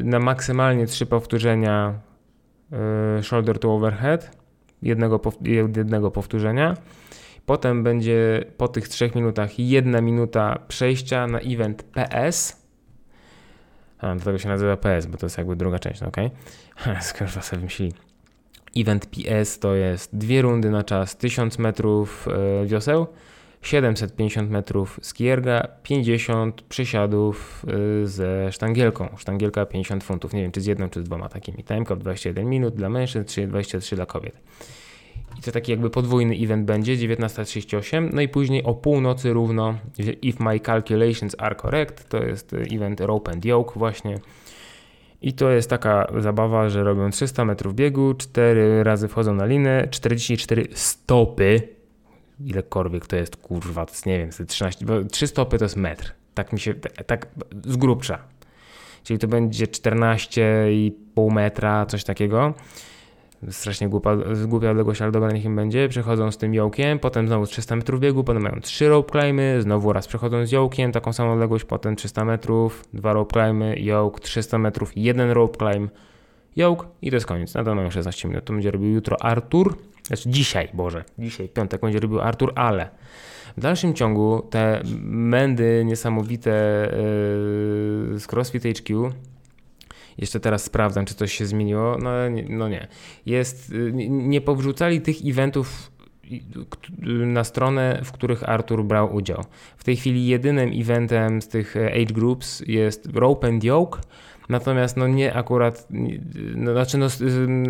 e, 0.00 0.04
na 0.04 0.18
maksymalnie 0.18 0.86
3 0.86 1.06
powtórzenia 1.06 2.00
e, 2.72 3.22
shoulder 3.22 3.58
to 3.58 3.74
overhead 3.74 4.36
jednego, 4.82 5.20
jednego 5.74 6.10
powtórzenia. 6.10 6.76
Potem 7.46 7.82
będzie 7.82 8.44
po 8.56 8.68
tych 8.68 8.88
trzech 8.88 9.14
minutach 9.14 9.58
jedna 9.58 10.00
minuta 10.00 10.58
przejścia 10.68 11.26
na 11.26 11.40
event 11.40 11.82
PS. 11.82 12.66
A, 13.98 14.14
do 14.14 14.24
tego 14.24 14.38
się 14.38 14.48
nazywa 14.48 14.76
PS, 14.76 15.06
bo 15.06 15.18
to 15.18 15.26
jest 15.26 15.38
jakby 15.38 15.56
druga 15.56 15.78
część, 15.78 16.00
no 16.00 16.08
ok? 16.08 16.16
Skoro 17.00 17.30
sobie 17.30 17.62
myśli. 17.62 17.92
Event 18.76 19.06
PS 19.06 19.58
to 19.58 19.74
jest 19.74 20.16
dwie 20.16 20.42
rundy 20.42 20.70
na 20.70 20.84
czas 20.84 21.16
1000 21.16 21.58
metrów 21.58 22.28
e, 22.62 22.66
wioseł, 22.66 23.06
750 23.62 24.50
metrów 24.50 25.00
skierga, 25.02 25.68
50 25.82 26.62
przysiadów 26.62 27.66
e, 28.02 28.06
ze 28.06 28.52
sztangielką. 28.52 29.08
Sztangielka 29.16 29.66
50 29.66 30.04
funtów. 30.04 30.32
Nie 30.32 30.42
wiem, 30.42 30.52
czy 30.52 30.60
z 30.60 30.66
jedną, 30.66 30.88
czy 30.88 31.00
z 31.00 31.04
dwoma 31.04 31.28
takimi. 31.28 31.64
Timecap 31.64 31.98
21 31.98 32.48
minut 32.50 32.74
dla 32.74 32.88
mężczyzn, 32.88 33.48
23 33.48 33.96
dla 33.96 34.06
kobiet. 34.06 34.40
I 35.38 35.42
to 35.42 35.52
taki 35.52 35.70
jakby 35.70 35.90
podwójny 35.90 36.34
event 36.34 36.64
będzie, 36.64 36.96
19.38. 36.96 38.10
No 38.12 38.20
i 38.20 38.28
później 38.28 38.64
o 38.64 38.74
północy 38.74 39.32
równo, 39.32 39.74
if 40.22 40.44
my 40.44 40.60
calculations 40.60 41.36
are 41.38 41.54
correct, 41.54 42.08
to 42.08 42.22
jest 42.22 42.52
event 42.52 43.00
Rope 43.00 43.32
and 43.32 43.44
Yoke 43.44 43.78
właśnie. 43.78 44.18
I 45.22 45.32
to 45.32 45.50
jest 45.50 45.70
taka 45.70 46.12
zabawa, 46.18 46.68
że 46.68 46.84
robią 46.84 47.10
300 47.10 47.44
metrów 47.44 47.74
biegu, 47.74 48.14
4 48.14 48.84
razy 48.84 49.08
wchodzą 49.08 49.34
na 49.34 49.44
linę, 49.44 49.88
44 49.90 50.68
stopy. 50.74 51.68
Ilekolwiek 52.44 53.06
to 53.06 53.16
jest, 53.16 53.36
kurwa, 53.36 53.86
to 53.86 53.92
jest, 53.92 54.06
nie 54.06 54.18
wiem, 54.18 54.30
13, 54.46 54.86
3 55.10 55.26
stopy 55.26 55.58
to 55.58 55.64
jest 55.64 55.76
metr. 55.76 56.12
Tak 56.34 56.52
mi 56.52 56.60
się, 56.60 56.74
tak 57.06 57.26
z 57.64 57.76
grubsza. 57.76 58.18
Czyli 59.04 59.18
to 59.18 59.28
będzie 59.28 59.66
14,5 59.66 61.32
metra, 61.32 61.86
coś 61.86 62.04
takiego 62.04 62.54
strasznie 63.50 63.88
głupia, 63.88 64.16
głupia 64.46 64.70
odległość, 64.70 65.02
ale 65.02 65.12
dobra, 65.12 65.32
niech 65.32 65.44
im 65.44 65.56
będzie. 65.56 65.88
Przechodzą 65.88 66.30
z 66.30 66.38
tym 66.38 66.54
jołkiem, 66.54 66.98
potem 66.98 67.26
znowu 67.26 67.46
300 67.46 67.76
metrów 67.76 68.00
biegu, 68.00 68.24
potem 68.24 68.42
mają 68.42 68.60
3 68.60 68.88
rope 68.88 69.20
climby, 69.20 69.62
znowu 69.62 69.92
raz 69.92 70.08
przechodzą 70.08 70.46
z 70.46 70.52
jołkiem, 70.52 70.92
taką 70.92 71.12
samą 71.12 71.32
odległość, 71.32 71.64
potem 71.64 71.96
300 71.96 72.24
metrów, 72.24 72.84
2 72.92 73.12
rope 73.12 73.32
climby, 73.32 73.80
yoke, 73.80 74.20
300 74.20 74.58
metrów, 74.58 74.92
jeden 74.96 75.30
rope 75.30 75.58
climb, 75.58 75.90
yoke 76.56 76.86
i 77.02 77.10
to 77.10 77.16
jest 77.16 77.26
koniec. 77.26 77.54
Na 77.54 77.64
to 77.64 77.74
mają 77.74 77.90
16 77.90 78.28
minut. 78.28 78.44
To 78.44 78.52
będzie 78.52 78.70
robił 78.70 78.90
jutro 78.90 79.22
Artur, 79.22 79.76
znaczy 80.06 80.28
dzisiaj, 80.30 80.68
Boże, 80.74 81.04
dzisiaj, 81.18 81.48
piątek 81.48 81.80
będzie 81.80 82.00
robił 82.00 82.20
Artur, 82.20 82.52
ale 82.54 82.88
w 83.56 83.60
dalszym 83.60 83.94
ciągu 83.94 84.42
te 84.50 84.82
mędy 85.02 85.82
niesamowite 85.84 86.50
yy, 88.10 88.18
z 88.18 88.26
CrossFit 88.26 88.62
HQ 88.62 89.12
jeszcze 90.20 90.40
teraz 90.40 90.64
sprawdzam, 90.64 91.04
czy 91.04 91.14
coś 91.14 91.32
się 91.32 91.46
zmieniło. 91.46 91.98
No, 91.98 92.10
no 92.48 92.68
nie. 92.68 92.88
Jest, 93.26 93.72
y, 93.72 93.92
nie 94.08 94.40
powrzucali 94.40 95.00
tych 95.00 95.16
eventów 95.26 95.90
na 97.26 97.44
stronę, 97.44 98.00
w 98.04 98.12
których 98.12 98.48
Artur 98.48 98.84
brał 98.84 99.14
udział. 99.14 99.44
W 99.76 99.84
tej 99.84 99.96
chwili 99.96 100.26
jedynym 100.26 100.70
eventem 100.74 101.42
z 101.42 101.48
tych 101.48 101.76
e, 101.76 101.92
age 101.92 102.14
groups 102.14 102.62
jest 102.66 103.08
Rope 103.14 103.48
and 103.48 103.64
Yoke, 103.64 104.00
natomiast 104.48 104.96
no 104.96 105.08
nie 105.08 105.34
akurat, 105.34 105.86
no, 106.54 106.72
znaczy 106.72 106.98
no, 106.98 107.08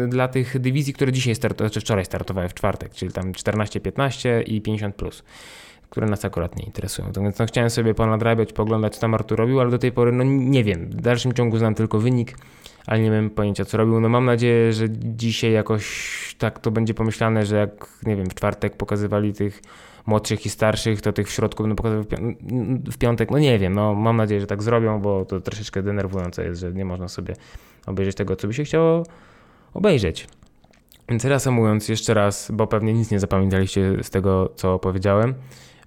dla 0.09 0.29
tych 0.29 0.59
dywizji, 0.59 0.93
które 0.93 1.13
dzisiaj 1.13 1.35
startowały, 1.35 1.71
czy 1.71 1.81
wczoraj 1.81 2.05
startowały 2.05 2.49
w 2.49 2.55
czwartek, 2.55 2.95
czyli 2.95 3.13
tam 3.13 3.33
14-15 3.33 4.43
i 4.47 4.63
50+. 4.63 4.93
Plus 4.93 5.23
które 5.91 6.07
nas 6.07 6.25
akurat 6.25 6.57
nie 6.57 6.65
interesują. 6.65 7.13
Tak 7.13 7.23
więc 7.23 7.39
no, 7.39 7.47
chciałem 7.47 7.71
sobie 7.71 7.95
ponadrabiać, 7.95 8.53
poglądać, 8.53 8.95
co 8.95 9.01
tam 9.01 9.15
Artur 9.15 9.39
robił, 9.39 9.61
ale 9.61 9.71
do 9.71 9.79
tej 9.79 9.93
pory 9.93 10.13
no 10.13 10.25
nie 10.25 10.65
wiem. 10.65 10.91
W 10.91 11.01
dalszym 11.01 11.33
ciągu 11.33 11.59
znam 11.59 11.75
tylko 11.75 11.99
wynik, 11.99 12.37
ale 12.87 13.01
nie 13.01 13.11
mam 13.11 13.31
pojęcia, 13.31 13.65
co 13.65 13.77
robił. 13.77 14.01
No 14.01 14.09
mam 14.09 14.25
nadzieję, 14.25 14.73
że 14.73 14.87
dzisiaj 14.91 15.53
jakoś 15.53 16.37
tak 16.39 16.59
to 16.59 16.71
będzie 16.71 16.95
pomyślane, 16.95 17.47
że 17.47 17.57
jak, 17.57 17.89
nie 18.07 18.17
wiem, 18.17 18.27
w 18.31 18.35
czwartek 18.35 18.77
pokazywali 18.77 19.33
tych 19.33 19.63
młodszych 20.07 20.47
i 20.47 20.49
starszych, 20.49 21.01
to 21.01 21.13
tych 21.13 21.29
w 21.29 21.31
środku 21.31 21.63
będą 21.63 21.83
w 22.91 22.99
piątek. 22.99 23.31
No 23.31 23.39
nie 23.39 23.59
wiem, 23.59 23.75
no 23.75 23.95
mam 23.95 24.17
nadzieję, 24.17 24.41
że 24.41 24.47
tak 24.47 24.63
zrobią, 24.63 25.01
bo 25.01 25.25
to 25.25 25.41
troszeczkę 25.41 25.83
denerwujące 25.83 26.45
jest, 26.45 26.61
że 26.61 26.73
nie 26.73 26.85
można 26.85 27.09
sobie 27.09 27.35
obejrzeć 27.87 28.17
tego, 28.17 28.37
co 28.37 28.47
by 28.47 28.55
się 28.55 28.65
chciało 28.65 29.07
obejrzeć. 29.75 30.27
Więc 31.09 31.25
reasumując 31.25 31.89
jeszcze 31.89 32.15
raz, 32.15 32.51
bo 32.51 32.67
pewnie 32.67 32.93
nic 32.93 33.11
nie 33.11 33.21
zapamiętaliście 33.21 33.97
z 34.03 34.11
tego, 34.11 34.53
co 34.57 34.79
powiedziałem, 34.79 35.35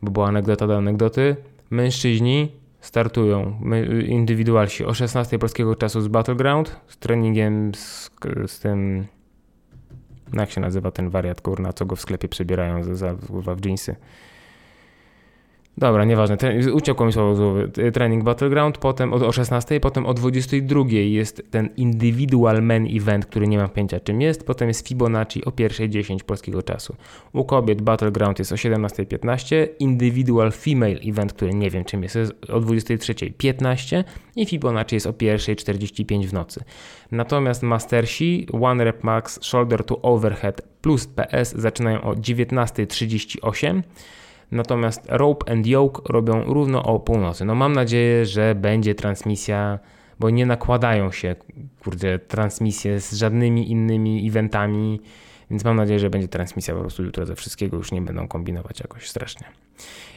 bo 0.04 0.12
była 0.12 0.28
anegdota 0.28 0.68
do 0.68 0.78
anegdoty. 0.78 1.36
Mężczyźni 1.70 2.52
startują, 2.82 3.62
indywidualsi 4.08 4.86
o 4.86 4.94
16 4.94 5.40
polskiego 5.40 5.76
czasu 5.76 6.02
z 6.02 6.08
Battleground, 6.08 6.76
z 6.88 6.98
treningiem 6.98 7.76
z, 7.76 8.12
z 8.48 8.60
tym, 8.60 9.06
no 10.34 10.42
jak 10.42 10.52
się 10.52 10.62
nazywa 10.62 10.92
ten 10.92 11.10
wariat, 11.10 11.42
kurna, 11.42 11.74
co 11.74 11.86
go 11.86 11.96
w 11.96 12.02
sklepie 12.02 12.28
przebierają 12.28 12.84
za, 12.84 12.96
za, 12.96 13.14
w 13.56 13.66
jeansy. 13.66 13.96
Dobra, 15.78 16.06
nieważne. 16.06 16.38
Uciekło 16.74 17.06
mi 17.06 17.14
słowo 17.14 17.36
z 17.36 17.40
głowy. 17.40 17.72
Trening 17.94 18.24
Battleground, 18.24 18.78
potem 18.78 19.14
o 19.14 19.32
16, 19.32 19.80
potem 19.80 20.06
o 20.06 20.14
22 20.14 20.84
jest 20.90 21.44
ten 21.52 21.70
Individual 21.78 22.64
Men 22.64 22.88
Event, 22.92 23.26
który 23.26 23.48
nie 23.48 23.58
mam 23.58 23.70
pojęcia 23.70 24.00
czym 24.00 24.22
jest, 24.22 24.46
potem 24.46 24.68
jest 24.68 24.88
Fibonacci 24.88 25.46
o 25.46 25.50
1.10 25.50 26.24
polskiego 26.24 26.64
czasu. 26.64 26.96
U 27.34 27.46
kobiet 27.46 27.82
Battleground 27.82 28.40
jest 28.40 28.52
o 28.52 28.56
17.15, 28.56 29.68
Individual 29.80 30.52
Female 30.52 31.00
Event, 31.06 31.34
który 31.34 31.54
nie 31.54 31.70
wiem 31.70 31.86
czym 31.86 32.04
jest, 32.04 32.16
jest 32.16 32.32
o 32.50 32.60
23.15 32.60 34.04
i 34.36 34.46
Fibonacci 34.46 34.96
jest 34.96 35.08
o 35.08 35.12
1.45 35.12 36.26
w 36.26 36.34
nocy. 36.34 36.64
Natomiast 37.12 37.64
Mastersi, 37.64 38.48
One 38.62 38.84
Rep 38.84 39.04
Max, 39.04 39.40
Shoulder 39.44 39.84
to 39.84 40.02
Overhead 40.02 40.62
plus 40.82 41.08
PS 41.08 41.56
zaczynają 41.56 42.02
o 42.02 42.14
19.38 42.14 43.82
Natomiast 44.54 45.06
Rope 45.10 45.52
and 45.52 45.68
Yoke 45.68 46.02
robią 46.10 46.44
równo 46.44 46.84
o 46.84 47.00
północy. 47.00 47.46
No 47.46 47.56
mam 47.56 47.74
nadzieję, 47.74 48.26
że 48.26 48.56
będzie 48.56 48.96
transmisja, 48.96 49.80
bo 50.20 50.30
nie 50.30 50.46
nakładają 50.46 51.12
się, 51.12 51.36
kurde, 51.84 52.20
transmisje 52.20 53.00
z 53.00 53.14
żadnymi 53.14 53.72
innymi 53.72 54.28
eventami, 54.28 55.02
więc 55.52 55.64
mam 55.64 55.76
nadzieję, 55.76 56.00
że 56.00 56.10
będzie 56.10 56.28
transmisja 56.28 56.74
po 56.74 56.80
prostu 56.80 57.04
jutro 57.04 57.26
ze 57.26 57.36
wszystkiego, 57.36 57.78
już 57.78 57.92
nie 57.92 58.02
będą 58.02 58.28
kombinować 58.28 58.80
jakoś 58.80 59.10
strasznie. 59.10 59.48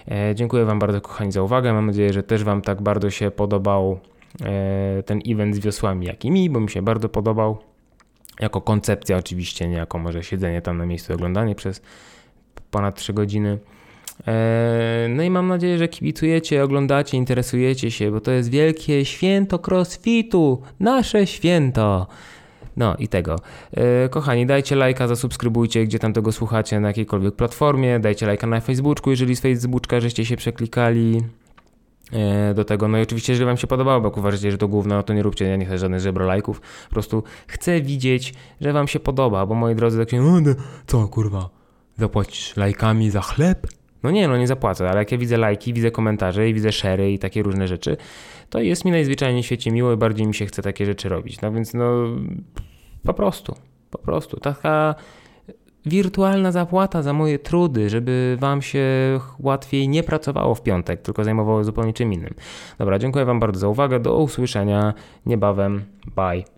E, 0.08 0.34
dziękuję 0.34 0.64
Wam 0.64 0.78
bardzo 0.78 1.00
kochani 1.00 1.32
za 1.32 1.42
uwagę, 1.42 1.72
mam 1.72 1.86
nadzieję, 1.86 2.12
że 2.12 2.22
też 2.22 2.44
Wam 2.44 2.62
tak 2.62 2.82
bardzo 2.82 3.10
się 3.10 3.30
podobał 3.30 4.00
e, 4.44 5.02
ten 5.02 5.20
event 5.26 5.54
z 5.54 5.58
wiosłami, 5.58 6.06
jak 6.06 6.24
i 6.24 6.30
mi, 6.30 6.50
bo 6.50 6.60
mi 6.60 6.70
się 6.70 6.82
bardzo 6.82 7.08
podobał. 7.08 7.58
Jako 8.40 8.60
koncepcja 8.60 9.16
oczywiście, 9.16 9.68
nie 9.68 9.76
jako 9.76 9.98
może 9.98 10.24
siedzenie 10.24 10.62
tam 10.62 10.78
na 10.78 10.86
miejscu 10.86 11.14
oglądanie 11.14 11.54
przez 11.54 11.82
ponad 12.70 12.96
3 12.96 13.12
godziny. 13.12 13.58
E, 14.28 15.06
no 15.10 15.22
i 15.22 15.30
mam 15.30 15.48
nadzieję, 15.48 15.78
że 15.78 15.88
kibicujecie, 15.88 16.64
oglądacie, 16.64 17.16
interesujecie 17.16 17.90
się, 17.90 18.10
bo 18.10 18.20
to 18.20 18.30
jest 18.30 18.50
wielkie 18.50 19.04
święto 19.04 19.58
crossfitu, 19.58 20.62
nasze 20.80 21.26
święto. 21.26 22.06
No 22.76 22.96
i 22.98 23.08
tego. 23.08 23.36
E, 23.72 24.08
kochani, 24.08 24.46
dajcie 24.46 24.76
lajka, 24.76 25.08
zasubskrybujcie, 25.08 25.84
gdzie 25.84 25.98
tam 25.98 26.12
tego 26.12 26.32
słuchacie, 26.32 26.80
na 26.80 26.88
jakiejkolwiek 26.88 27.34
platformie. 27.34 28.00
Dajcie 28.00 28.26
lajka 28.26 28.46
na 28.46 28.60
Facebooku, 28.60 29.10
jeżeli 29.10 29.36
z 29.36 29.40
Facebooka 29.40 30.00
żeście 30.00 30.24
się 30.24 30.36
przeklikali 30.36 31.22
e, 32.12 32.54
do 32.54 32.64
tego. 32.64 32.88
No 32.88 32.98
i 32.98 33.02
oczywiście, 33.02 33.32
jeżeli 33.32 33.46
wam 33.46 33.56
się 33.56 33.66
podobało, 33.66 34.00
bo 34.00 34.08
uważacie, 34.08 34.50
że 34.50 34.58
to 34.58 34.68
główne, 34.68 34.94
no 34.94 35.02
to 35.02 35.14
nie 35.14 35.22
róbcie, 35.22 35.44
ja 35.44 35.56
nie 35.56 35.66
chcę 35.66 35.78
żadnych 35.78 36.00
żebro 36.00 36.26
lajków. 36.26 36.60
Po 36.60 36.90
prostu 36.90 37.22
chcę 37.46 37.80
widzieć, 37.80 38.34
że 38.60 38.72
wam 38.72 38.88
się 38.88 39.00
podoba, 39.00 39.46
bo 39.46 39.54
moi 39.54 39.74
drodzy 39.74 39.98
tak 39.98 40.10
się, 40.10 40.22
no, 40.22 40.54
co 40.86 41.08
kurwa, 41.08 41.50
zapłacisz 41.98 42.56
lajkami 42.56 43.10
za 43.10 43.20
chleb? 43.20 43.66
No 44.02 44.10
nie, 44.10 44.28
no 44.28 44.36
nie 44.36 44.46
zapłacę, 44.46 44.90
ale 44.90 44.98
jak 44.98 45.12
ja 45.12 45.18
widzę 45.18 45.36
lajki, 45.36 45.72
widzę 45.72 45.90
komentarze 45.90 46.48
i 46.48 46.54
widzę 46.54 46.72
szery 46.72 47.12
i 47.12 47.18
takie 47.18 47.42
różne 47.42 47.68
rzeczy, 47.68 47.96
to 48.50 48.60
jest 48.60 48.84
mi 48.84 48.90
najzwyczajniej 48.90 49.42
w 49.42 49.46
świecie 49.46 49.70
miło 49.70 49.92
i 49.92 49.96
bardziej 49.96 50.26
mi 50.26 50.34
się 50.34 50.46
chce 50.46 50.62
takie 50.62 50.86
rzeczy 50.86 51.08
robić. 51.08 51.40
No 51.40 51.52
więc 51.52 51.74
no 51.74 52.06
po 53.04 53.14
prostu, 53.14 53.54
po 53.90 53.98
prostu. 53.98 54.40
Taka 54.40 54.94
wirtualna 55.86 56.52
zapłata 56.52 57.02
za 57.02 57.12
moje 57.12 57.38
trudy, 57.38 57.90
żeby 57.90 58.36
wam 58.40 58.62
się 58.62 58.84
łatwiej 59.38 59.88
nie 59.88 60.02
pracowało 60.02 60.54
w 60.54 60.62
piątek, 60.62 61.02
tylko 61.02 61.24
zajmowało 61.24 61.64
zupełnie 61.64 61.92
czym 61.92 62.12
innym. 62.12 62.34
Dobra, 62.78 62.98
dziękuję 62.98 63.24
wam 63.24 63.40
bardzo 63.40 63.60
za 63.60 63.68
uwagę. 63.68 64.00
Do 64.00 64.18
usłyszenia 64.18 64.94
niebawem. 65.26 65.84
Bye. 66.16 66.55